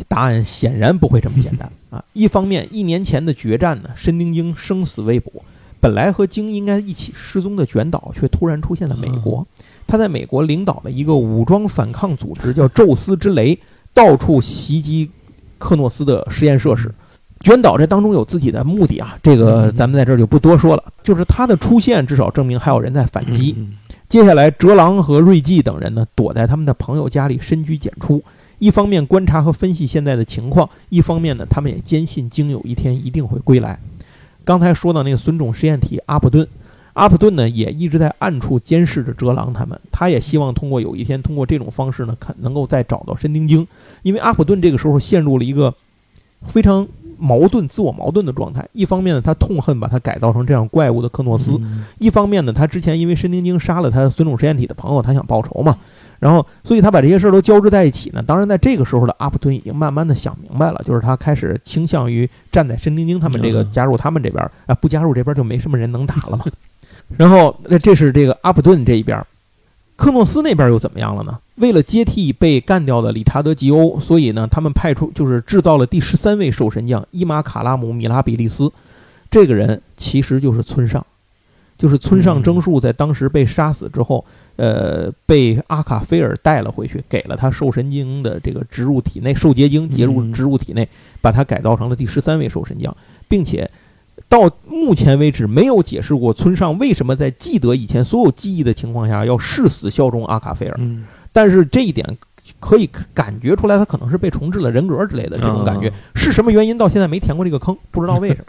[0.06, 2.04] 答案显然不会这么简单 啊！
[2.12, 5.42] 一方面，一年前的决战呢，申丁京生死未卜，
[5.80, 9.44] 本来和京应该一起失踪的卷岛，却突然出现了美国。
[9.86, 13.58] 他在美国领导的一个武装反抗组织，叫“宙斯之雷”，
[13.94, 15.10] 到处袭击
[15.58, 16.92] 克诺斯的实验设施。
[17.40, 20.82] 卷岛这当中有自己的目的啊，这个咱们在这儿就不多说了。
[21.02, 23.54] 就是他的出现，至少证明还有人在反击。
[24.08, 28.22] 接下来，哲郎和瑞纪等人呢，躲在他们的朋友家里深居简出，
[28.58, 33.78] 一方面观察和分析现在的情况，一方面呢，他们也坚信经有一天一定会归来。
[34.42, 36.48] 刚才说到那个孙种实验体阿普顿。
[36.94, 39.78] 阿普顿呢，也一直在暗处监视着哲郎他们。
[39.92, 43.66] 他也希望通过有一天，通过这种方式呢，看能够再找到申丁京。
[44.02, 45.74] 因为阿普顿这个时候陷入了一个
[46.42, 46.86] 非常
[47.18, 48.68] 矛盾、自我矛盾的状态。
[48.72, 51.58] 一方面呢，他痛恨把他改造成这样怪物的克诺斯；
[51.98, 55.76] 一方面呢，他之前因为申丁京杀了他孙种实验体的朋友，他想报仇嘛。
[56.20, 58.22] 然后，所以他把这些事儿都交织在一起呢。
[58.22, 66.44] 当然，在这个时候的阿普顿已经慢慢的想明白了，就是他开始倾向于站在申丁京他们这个加入他们这边啊，不加入这边就没什么人能打了嘛。
[67.16, 69.24] 然后，那这是这个阿普顿这一边，
[69.94, 71.38] 克诺斯那边又怎么样了呢？
[71.56, 78.72] 为了接替被干掉的理查德·吉欧，所以呢，他们派出就是制造了第十三位兽神将伊玛卡拉姆·米拉比利斯。
[79.30, 81.06] 这个人其实就是村上，
[81.78, 84.24] 就是村上征树在当时被杀死之后，
[84.56, 90.88] 呃，被阿卡菲尔带了回去，给了他兽神经的这个植入体内，兽结晶结入植入体内，
[91.20, 92.96] 把他改造成了第十三位兽神将，
[93.28, 93.70] 并且。
[94.34, 100.80] 到目前为止，没有解释过村上为什么在记得以前所有记忆的情况下要誓死效忠阿卡菲尔。
[101.32, 102.04] 但是这一点
[102.58, 105.92] 可以感觉出来，他可能是被重置了人格之类的这种感觉。
[106.16, 106.76] 是什么原因？
[106.76, 108.44] 到现在没填过这个坑，不知道为什么。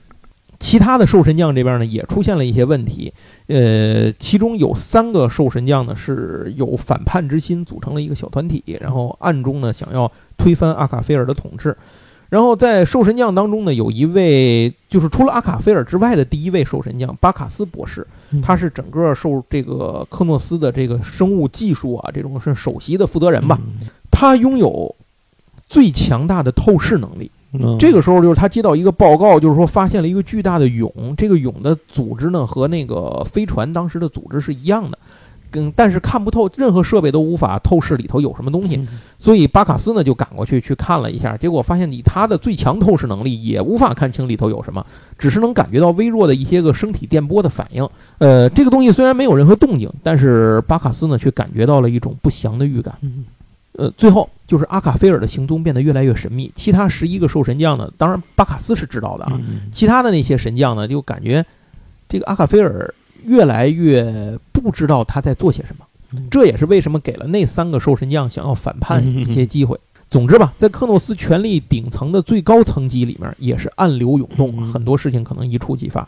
[0.59, 3.13] 其他的兽神将这边呢，也出现了一些问题。
[3.47, 11.75] 呃，其中有三个兽神将呢是有反叛之心，组成了一个小团体，然后暗中呢想要推翻阿卡菲尔的统治。
[12.35, 18.05] 然后在兽神将当中呢，有一位就是除了阿卡菲尔之外的第一位兽神将巴卡斯博士，
[18.43, 23.57] 他是整个受这个科诺斯的这个生物技术啊这种是首席的负责人吧。
[24.11, 24.93] 他拥有
[25.65, 27.31] 最强大的透视能力。
[27.79, 30.91] 这个时候，就是他接到一个报告，就是说发现了一个巨大的蛹。
[31.15, 34.99] 这个蛹的组织呢，和那个飞船当时的组织是一样的，
[35.55, 38.85] 跟但是看不透，任何设备都无法透视里头有什么东西。
[39.17, 44.85] 所以巴卡斯呢就赶过去去看了一下，结果发现以他的最强透视能力也无法看清里头有什么，
[45.17, 47.87] 只是能感觉到微弱的一些个身体电波的反应。
[48.17, 52.93] 呃，这个东西虽然没有任何动静，但是巴卡斯呢却感觉到了一种不祥的预感。
[53.77, 56.51] 呃，最后就是阿卡菲尔的行踪变得越来越神秘。
[56.55, 59.39] 其他十一个兽神将呢，当然巴卡斯是知道的啊。
[59.71, 61.45] 其他的那些神将呢，就感觉
[62.07, 62.93] 这个阿卡菲尔
[63.25, 65.85] 越来越不知道他在做些什么。
[66.29, 69.77] 这也是为什么给了那三个兽神将想要反叛一些机会。
[70.09, 76.07] 总之吧，在克诺斯权力顶层的最高层级里面，也是暗流涌动，很多事情可能一触即发。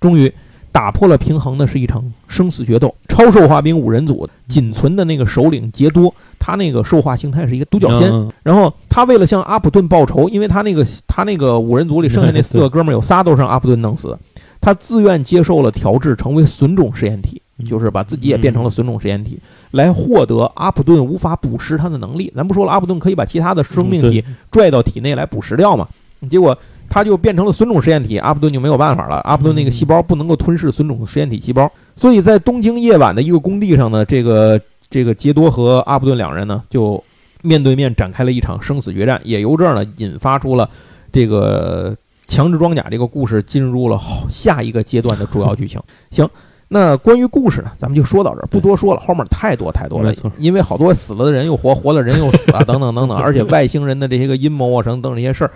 [0.00, 0.32] 终于。
[0.74, 2.92] 打破了平衡的是一场生死决斗。
[3.06, 8.10] 超兽化兵五人组仅存的那个首领杰多，他那个兽化形态是一个独角仙。
[8.42, 14.18] 然后他为了向阿普顿报仇，因为他那个他那个五人组里剩下那四个哥们儿有仨都是让阿普顿弄死，
[14.64, 19.38] 他自愿接受了调制，成为损种实验体，就是把自己也变成了损种实验体，
[19.72, 22.32] 来获得阿普顿无法捕食他的能力。
[22.34, 25.86] 咱不说了，阿普顿可以把其他的生命体拽到体内来捕食掉嘛？
[26.30, 26.56] 结果。
[26.86, 29.16] 他就变成了损种实验体，阿普顿就没有办法了。
[29.24, 37.02] 阿普顿那个细胞不能够吞噬损种实验体细胞，所以在东京夜晚的一个工地上呢，这个这个杰多和阿普顿两人呢就
[37.42, 40.68] 面对面展开了一场生死决战，也由这儿呢引发出了
[41.10, 41.96] 这个
[42.26, 45.80] 强制装甲这个故事进入了下一个阶段的主要剧情。
[46.10, 46.28] 行，
[46.68, 55.50] 那关于故事呢，咱们就说到这儿，不多说了，后面太多太多了，因为好多死了的人又活，活了人又死啊， 等等等等，而且外星人的这些个阴谋啊，等等这些事儿。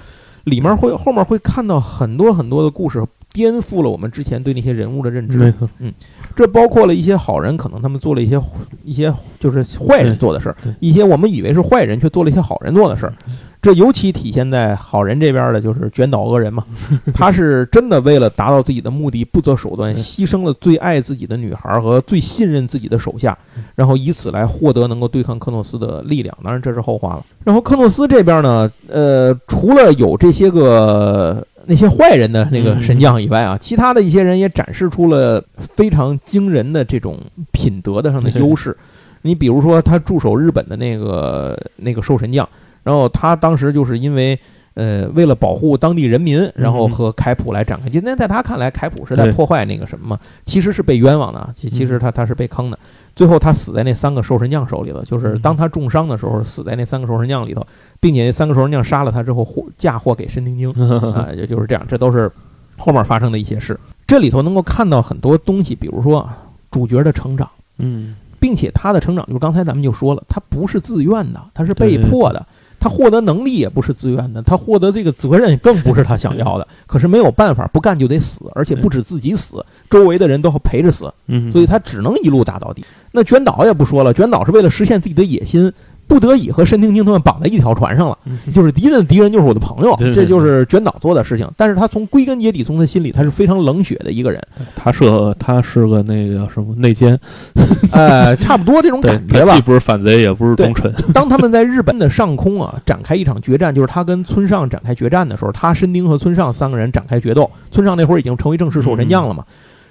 [0.44, 3.04] 里面会后面会看到很多很多的故事，
[3.34, 5.52] 颠覆了我们之前对那些人物的认知。
[5.78, 5.92] 嗯，
[6.34, 8.40] 这包括了一些好人，可能他们做了一些
[8.82, 13.12] 一些就是坏人做的事儿；一些我们以为是坏人，却做了一些好人做的事儿。
[13.60, 16.64] 这尤其体现在好人这边的，就是卷倒恶人嘛。
[17.12, 23.36] 他是真的为了达到自己的目的，不择手段，牺牲了最爱自己的女孩和最信任自己的手下，
[23.74, 26.36] 然后以此来获得能够对抗克诺斯的力量。
[26.44, 27.24] 当然这是后话了。
[27.44, 37.18] 然后克诺斯这边呢，呃，除了有这些个那些坏人的那个神将以外啊，其他的一些人也展示出了非常惊人的这种
[37.50, 38.76] 品德的上的优势。
[39.22, 42.48] 你比如说，他驻守日本的那个那个兽神将。
[42.82, 44.38] 然后他当时就是因为，
[44.74, 47.88] 呃，为了保护当地人民，然后和凯普来展开。
[47.88, 50.18] 今天在他看来，凯普是在破坏那个什么嘛？
[50.44, 52.78] 其实是被冤枉的，其其实他他是被坑的。
[53.16, 55.04] 最后他死在那三个兽神将手里了。
[55.04, 57.66] 就是当他重伤的时候，死在那三个兽神将里头，
[57.98, 60.70] 并且那三个兽神将杀了他之后，祸嫁祸给申丁丁
[61.12, 61.84] 啊，也就是这样。
[61.88, 62.30] 这都是
[62.76, 63.78] 后面发生的一些事。
[64.06, 66.26] 这里头能够看到很多东西，比如说
[66.70, 72.46] 主角的成长，嗯，并且他的成长就是刚才咱们就说了，他不是自愿的，他是被迫的。
[72.80, 76.66] 他获得能力也不是自愿的，他获得这个责任更不是他想要的。
[76.86, 81.12] 可是没有办法，不干就得死，而且不止自己死，周围的人都要陪着死。
[81.26, 82.84] 嗯，所以他只能一路打到底。
[83.10, 85.72] 那卷岛也不说了，卷岛是为了实现自己的野心。
[86.08, 88.18] 不得已和申丁丁他们绑在一条船上了，
[88.54, 91.46] 就是敌人的敌人就是我的朋友，这就是卷岛做的事情。
[91.56, 94.42] 但是他从归根结底，从他心里，他是非常冷血的一个人。
[94.74, 97.18] 他是个他是个那个什么内奸，
[97.92, 99.54] 呃，差不多这种感觉吧。
[99.54, 100.92] 既不是反贼，也不是忠臣。
[101.12, 107.50] 当他们在日本的上空啊 展开一场决战，就是他跟村上展开决战的时候，他申丁和村上三个人展开决斗。
[107.70, 109.44] 村上那会儿已经成为正式守神将了嘛。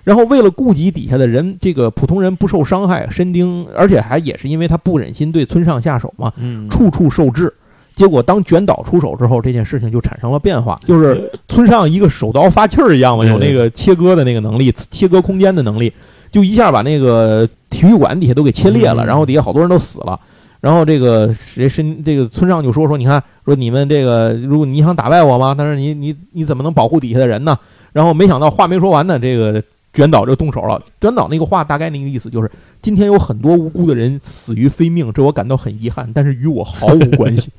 [0.08, 6.32] 然后为了顾及底下的人，这个普通人不受伤害，申丁，而且还也是因为他不忍心对村上下手嘛，
[6.70, 7.54] 处处受制。
[7.94, 15.92] 结果当卷岛出手之后，这件事情就产生了变化，就是村上一个手刀发气儿一样嘛，有那个切割的那个能力，切割空间的能力，
[16.32, 20.18] 就一下把那个体育馆底下都给切裂了，然后底下好多人都死了。
[20.62, 25.54] 然后这个谁申这个村上就说说，你看，说你们这个，如果你想打败我吗？
[25.58, 27.58] 但是你你你怎么能保护底下的人呢？
[27.92, 29.62] 然后没想到话没说完呢，这个。
[29.98, 30.80] 卷岛就动手了。
[31.02, 32.52] 卷岛那个话大概那个意思就是，
[32.84, 37.50] 今天有很多无辜的人死于非命，这我感到很遗憾，但是与我毫无关系。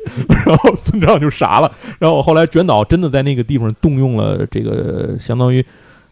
[0.47, 1.69] 然后村长就傻了。
[1.99, 5.65] 然后后来卷岛真的在那个地方动用了这个相当于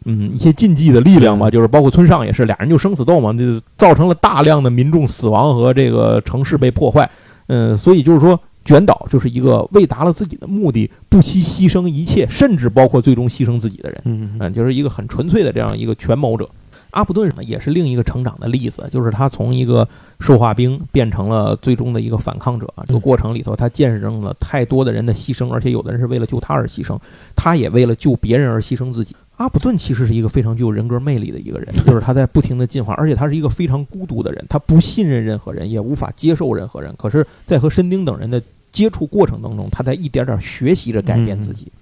[0.05, 7.09] 嗯一些禁忌的力量吧，就是包括村上也是，俩人就生死斗嘛，就造成了大量的民众死亡和这个城市被破坏。
[7.47, 14.03] 嗯，所以就是说卷岛就是一个为达了自己的目的不惜牺牲一切，甚至包括最终牺牲自己的人。
[14.05, 16.47] 嗯嗯，就是一个很纯粹的这样一个权谋者。
[16.91, 19.87] 阿布顿呢，也是另一个成长的例子，就是他从一个
[20.19, 22.73] 受化兵变成了最终的一个反抗者。
[22.87, 26.99] 这个过程里头，他见证了太多的人的牺牲，而且有的人是为了救他而牺牲，
[27.35, 29.15] 他也为了救别人而牺牲自己。
[29.37, 36.95] 阿普顿其实是一个非常具有人格魅力的一个人，就是他在不停的进化，而且他是一个非常孤独的人，他不信任任何人，也无法接受任何人。
[36.97, 38.41] 可是，在和申丁等人的
[38.77, 41.73] 接触过程当中，他在一点点学习着改变自己。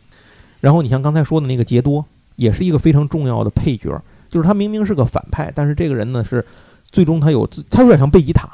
[0.61, 4.01] 然后，你像刚才说的那个杰多，也是一个非常重要的配角。
[4.31, 6.45] 就是他明明是个反派，但是这个人呢是
[6.85, 8.49] 最终他有自，他有点像贝吉塔，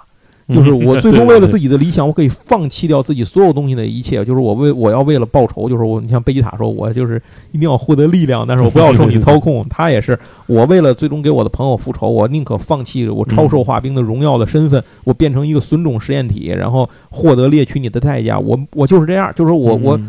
[0.54, 7.20] 就是我最终为了自己的理想，我可以放弃掉自己所有东西的一切，就是我为我要为了报仇，就是我你像贝吉塔说，我就是
[7.52, 9.64] 一定要获得力量，但是我不要受你操控。
[9.68, 18.38] 他也是我为了最终给我的朋友复仇，我宁可放弃我超兽化兵的荣耀的身份，我变成一个损种实验体，然后获得猎取你的代价。
[18.38, 20.00] 我我就是这样，就是我我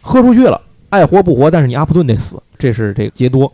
[0.00, 0.60] 喝出去了，
[0.90, 2.40] 爱活不活，但是你阿普顿得死。
[2.56, 3.52] 这是这个杰多。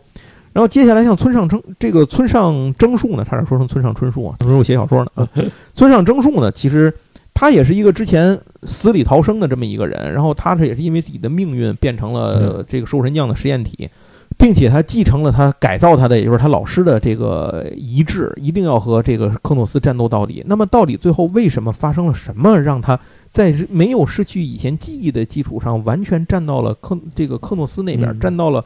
[0.53, 5.29] 然后接下来像村上征这个村上征树呢，差点说成村上春树啊，春树写小说呢啊。
[5.71, 6.93] 村上征树呢，其实
[7.33, 13.89] 他也是一个之前死里逃生的这么一个人，然后他这也是因为自己的命运变成了这个兽神将的实验体，
[14.37, 20.43] 并且他继承了他改造他的，也就是他老师的这个遗志，一定要和这个克诺斯战斗到底。
[20.47, 22.99] 那么到底最后为什么发生了什么，让他
[23.31, 28.63] 在没有失去以前记忆的基础上，完全站到了克这个克诺斯那边，站到了。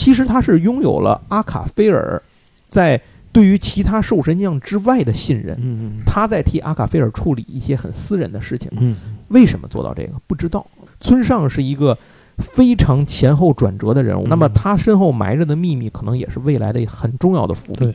[0.00, 2.22] 其实他是拥有了阿卡菲尔
[2.66, 2.98] 在
[3.32, 8.96] 对于其他兽神将之外的信任，他在替阿卡菲尔处理一些很私人的事情。
[9.28, 10.12] 为什么做到这个？
[10.26, 10.66] 不知道。
[11.02, 11.98] 村上是一个
[12.38, 17.94] 非常前后转折的人物，那么他身后埋着的秘密，可能也是未来的很重要的伏笔。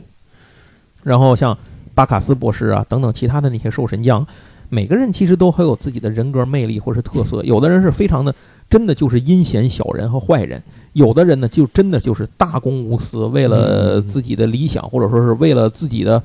[1.02, 1.58] 然后像
[1.92, 4.24] 巴卡斯博士啊等等其他的那些兽神将，
[4.68, 8.32] 每个人其实都很有自己的人格魅力或是特色，有的人是非常的。
[8.68, 10.62] 真的就是阴险小人和坏人，
[10.92, 16.22] 有的人呢就真的就是大公无私，为了自己的理想或者说是为了自己的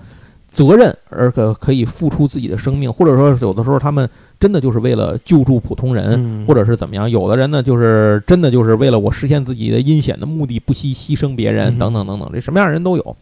[0.49, 7.09] 责任而可可以付出自己的生命，或者说有的时候他们真的就是为了救助普通人，或者是怎么样。
[7.09, 13.15] 有的人呢就是真的就是为了我实现自己的阴险的目的，不惜牺牲别人等等等等，这什么样的人都有。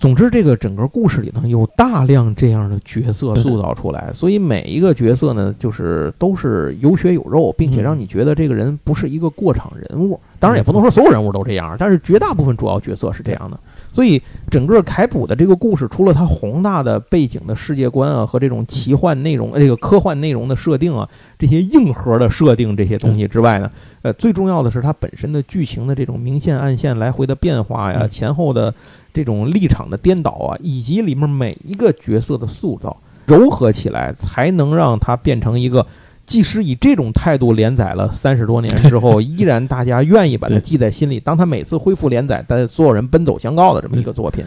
[0.00, 10.18] 总之，这个整个故事里呢，有大量这样的角色塑造出来，所以每一个角色呢，就是都是有血有肉，并且让你觉得这个人不是一个过场人物。
[10.38, 13.60] 当然，也不能说所有人物都这样，但是绝大部分主要角色是这样的。
[13.92, 21.06] 所以，整个凯普的这个故事，除了它宏大的背景的世界观啊，和这种奇幻内容、这个科幻内容的设定啊，
[21.38, 23.70] 这些硬核的设定这些东西之外呢，
[24.00, 28.72] 呃，最重要的是它本身的剧情的这种明线暗线来回的变化呀，前后的
[29.12, 32.96] 这种立场的颠倒啊，以及里面每一个角色的塑造
[33.26, 35.86] 糅合起来，才能让它变成一个。
[36.26, 41.18] 即使以这种态度连载了三十多年之后，依然大家愿意把它记在心里。
[41.18, 44.44] 当他每次恢复连载，但所有人奔走相告的这么一个作品，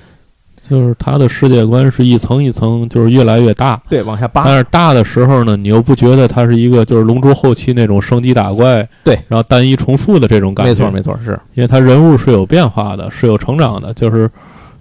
[0.61, 4.45] 就是他的世界观是一层一层，就是越来越大，对，往下扒。
[4.45, 10.71] 但是大的时候呢，你又不觉得它是一个就是《龙珠》后期那种升级打怪，对，然后单一重复的这种感觉。
[10.71, 13.93] 没错，没错，是因为他人物是有变化的，是有成长的。
[13.93, 14.31] 就是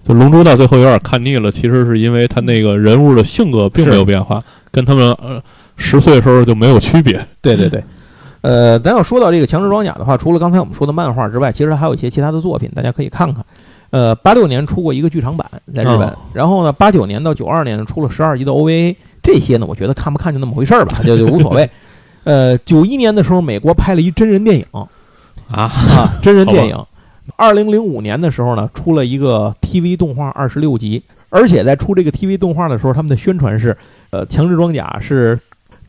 [0.07, 5.43] 就《龙珠》到最后有点看腻了，其实是因为他那个人物的性格并没有变化，跟他们呃。
[5.75, 7.19] 十岁的时候就没有区别。
[7.41, 7.83] 对对对，
[8.43, 13.43] 呃，咱要说到这个强制装甲的话，除了刚才我们说的漫画之外，其实还有一些其他的作品，大家可以看看。
[13.91, 21.69] 呃，八六年出过一个剧场版在日本，然后呢，八九年到九二年出了十二集的 OVA，这些呢，我觉得看不看就那么回事儿吧，就就无所谓。
[22.25, 24.87] 呃，九一年的时候，美国拍了一真人电影啊
[25.51, 25.71] 啊，
[26.23, 26.77] 真人电影。
[27.37, 33.77] 二零零五年的时候呢，出了一个 TV 动画二十六集，而且在出这个 TV 动画的时候，他们的宣传是，
[34.11, 35.39] 呃，强制装甲是。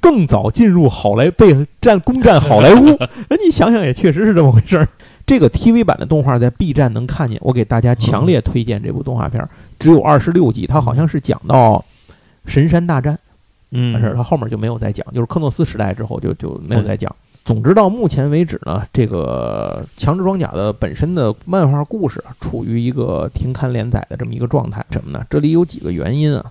[0.02, 2.86] 更早进入好莱被战攻占好莱坞，
[3.32, 4.86] 那你想想也确实是这么回事儿。
[5.26, 9.48] 这个 TV 版的动画在 B 站能看见，我给大家强烈推荐这部动画片，
[9.80, 11.86] 只有二十六集，它好像是讲到
[12.46, 13.18] 神山大战，
[13.72, 17.16] 嗯，但是它后面就没有再讲，就是克诺斯时代之后就就没有再讲。
[17.46, 25.26] 总之到目前为止呢，这个强制装甲的本身的漫画故事处于一个停刊连载的这么一个状态，什么呢？
[25.30, 26.46] 这里有几个原因啊。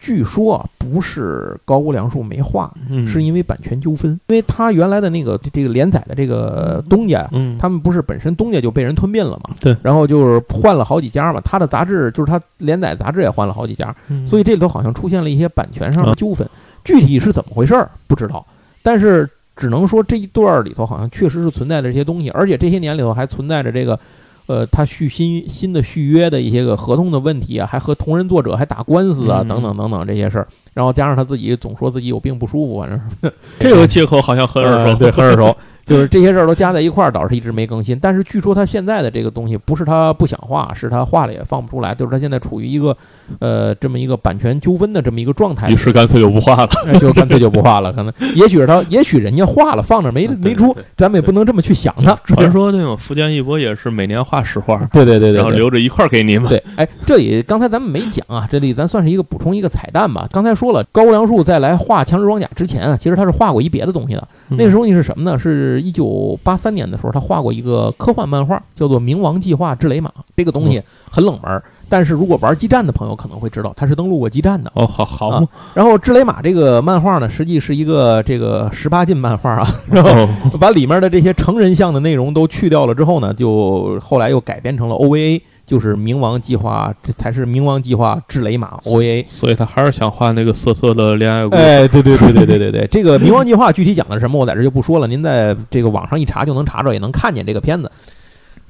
[0.00, 2.72] 据说啊，不是高屋良树没画，
[3.04, 4.12] 是因为版权纠纷。
[4.28, 7.28] 因为他原来的那个这个连载的这个东家，
[7.58, 9.56] 他们不是本身东家就被人吞并了嘛？
[9.58, 9.76] 对。
[9.82, 13.92] 然后就是换了好几家嘛，他的杂志就是他连载杂志也换了好几家，
[14.24, 16.48] 所以这里头好像出现了一些版权上的纠纷。
[16.84, 18.46] 具体是怎么回事儿不知道，
[18.84, 19.28] 但是
[19.58, 23.98] 只能说这一段里头好像确实是存在着这些东西，而且这些年里头还存在着这个
[24.46, 30.48] 呃，他续新新的续约的一些个合同的问题啊，还和同人作者还打官司啊，嗯等等等等这些事儿。
[30.72, 35.54] 然后加上他自己总说自己有病不舒服，反正是这个借口好像很耳熟，呃对，很耳熟。
[35.88, 37.98] 就是这些事儿都加在一块儿，导致他一直没更新。
[37.98, 42.96] 但是据说他现在的这个东西不是他不想画，是他画了也放不出来，就是他现在处于一个
[43.38, 46.68] 呃这么一个版权纠纷的这么一个状态于，是干脆就不画了。
[46.86, 47.92] 哎就干脆就不画了。
[47.92, 52.14] 可能也许是他，也许人家画了放着没没出，咱们也不能这么去想他。
[52.24, 56.48] 传说那种福建一博也是每年画十画，对对对对，然后留着一块儿给你们。
[56.48, 60.28] 对，哎，这里刚才咱们没讲啊，这里咱算是一个补充一个彩蛋吧。
[60.30, 64.28] 刚才说了，高良树在来画《强制装甲》之前啊，其实他是画过一别的东西的。
[64.50, 65.38] 嗯那个时候你是什么呢？
[65.38, 70.10] 是一九八三年的时候，他画过一个科幻漫画，叫做《冥王计划之雷马》。
[70.36, 74.70] 这个东西很冷门，但是如果玩激战的朋友可能会知道，它是登陆过激战的。
[74.74, 80.28] 哦，好好啊，然后《之雷马》这个漫画呢，实际是一个这个十八禁漫画啊，然后哦，
[80.60, 89.24] 把里面的这些成人向的内容都去掉了之后呢，就后来又改编成了 OVA，就是冥王计划，这才是冥王计划智雷马 OVA。
[89.28, 91.62] 所以他还是想画那个色色的恋爱故事。
[91.62, 97.92] 哎，对对对对对对对，这个冥王计划具体讲的是什么，我在这就不说了，您在这个网上一查就能查着，也能看见这个片子。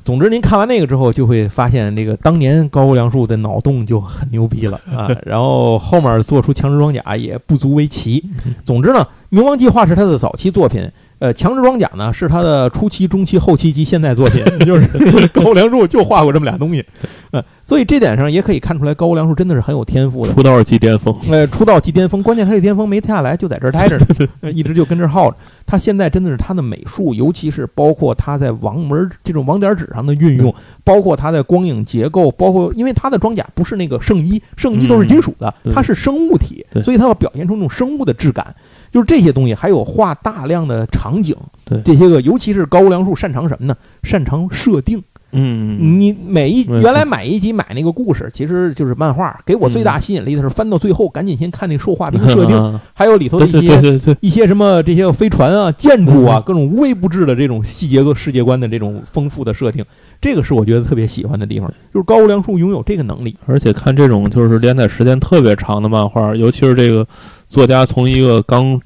[0.05, 8.25] 总之，您看完那个之后，就会发现这个当年高良树的脑洞就很牛逼了啊， 然后后面做出强制装甲也不足为奇。
[8.65, 16.85] 总之呢，冥王计划是他的早期作品，呃，强制装甲呢是他的初期、中期、后期及现代作品， 就是高梁树就画过这么俩东西，
[17.33, 20.33] 呃，所以这点上也可以看出来高梁树真的是很有天赋的。
[20.33, 24.07] 出道即巅峰，呃，出道即巅峰，关键他这巅峰没下来，就在这儿待着呢，
[24.43, 25.37] 呃一直就跟这儿耗着。
[25.67, 30.55] 他现在真的是他的美术，尤其是包括他在网门这种网点纸上的运用，
[30.85, 38.55] 包括他在光影结构，包括因为他的装甲不是那个圣衣，圣衣都是金属的，对它是生物体，所以它要表现出那种生物的质感。
[38.91, 41.81] 就是这些东西，还有画大量的场景，对。
[41.83, 43.77] 这些个，尤其是高良树擅长什么呢？
[44.03, 45.03] 擅长设定。
[45.31, 59.85] 嗯，你每一原来买一集买那个故事，其实就是漫画，给我最大吸引力的是翻到最后，赶紧先看那兽化兵设定， 还有里头的一些一些什么这些飞船啊、建筑啊嗯，各种无微不至的这种细节和世界观的这种丰富的设定，
[60.19, 63.37] 这个是我觉得特别喜欢的地方，就是高良树拥有这个能力。
[63.45, 67.07] 而且看这种就是连载时间特别长的漫画，尤其是这个
[67.49, 68.81] 作家从一个刚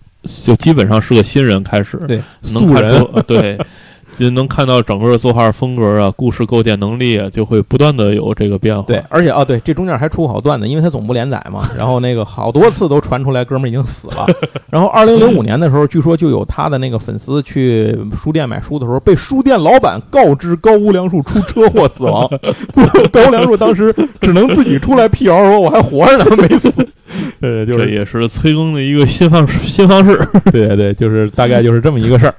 [0.44, 2.82] 就基本上是个新人开始，对，能看
[3.26, 3.58] 对，
[4.22, 8.82] 就能看到整个作画风格啊、故事构建能力啊，就会不断的有这个变化。
[8.86, 14.26] 对，而且哦，对，这中间还出过好段子，因为他总部连载嘛，然后那个好多次都传出来哥们儿已经死了。
[14.70, 22.30] 然后二零零五年的时候，据说就有他的那个粉丝去书店买书的时候，被书店老板告知高屋良树出车祸死亡，
[23.10, 26.72] 高屋良树当时只能自己出来辟谣说我还活着呢，没死。
[27.40, 30.16] 呃，就是这也是催更的一个新方式，新方式。
[30.50, 32.34] 对对对，就是大概就是这么一个事儿。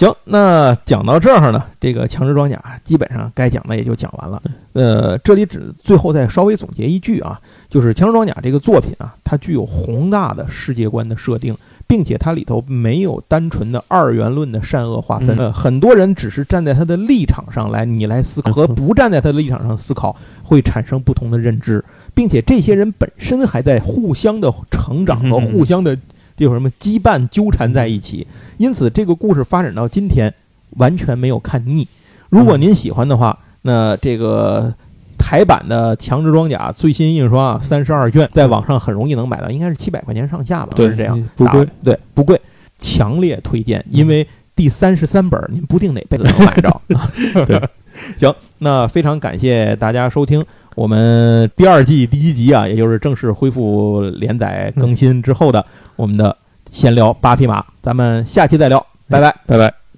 [0.00, 4.42] 行，那讲到这儿呢，这个强制装甲基本上该讲的也就讲完了。
[4.72, 7.38] 呃，这里只最后再稍微总结一句啊，
[7.68, 11.54] 就是强制装甲这个作品啊，它具有宏大的世界观的设定，
[11.86, 15.36] 并且它里头没有单纯的二元论的善恶划分。
[15.36, 21.84] 嗯呃，很多人只是站在他的立场上来你来思考， 和不站在他的立场上思考会产生不同的认知，
[22.14, 25.94] 并且这些人本身还在互相的成长和嗯互相的
[26.40, 28.26] 这种什么羁绊纠缠在一起。
[28.56, 30.32] 因此，这个故事发展到今天，
[30.78, 31.86] 完全没有看腻。
[32.30, 34.72] 如果您喜欢的话，那这个
[35.18, 40.72] 台版的《强制装甲》最新印刷三十二卷，在网上很容易能买到，应该是七百块钱上下吧？
[40.74, 42.40] 对是这样，不贵，对，不贵，
[42.78, 44.26] 强烈推荐，因为
[44.56, 46.80] 第三十三本您不定哪辈子能买着。
[47.46, 47.68] 对，
[48.16, 50.42] 行，那非常感谢大家收听
[50.74, 55.64] 我们第二季第一集啊，也就是正式恢复连载更新之后的
[55.96, 56.36] 我们的
[56.70, 59.34] 闲聊八匹马，咱们下期再聊，拜拜。
[59.46, 59.89] 拜拜。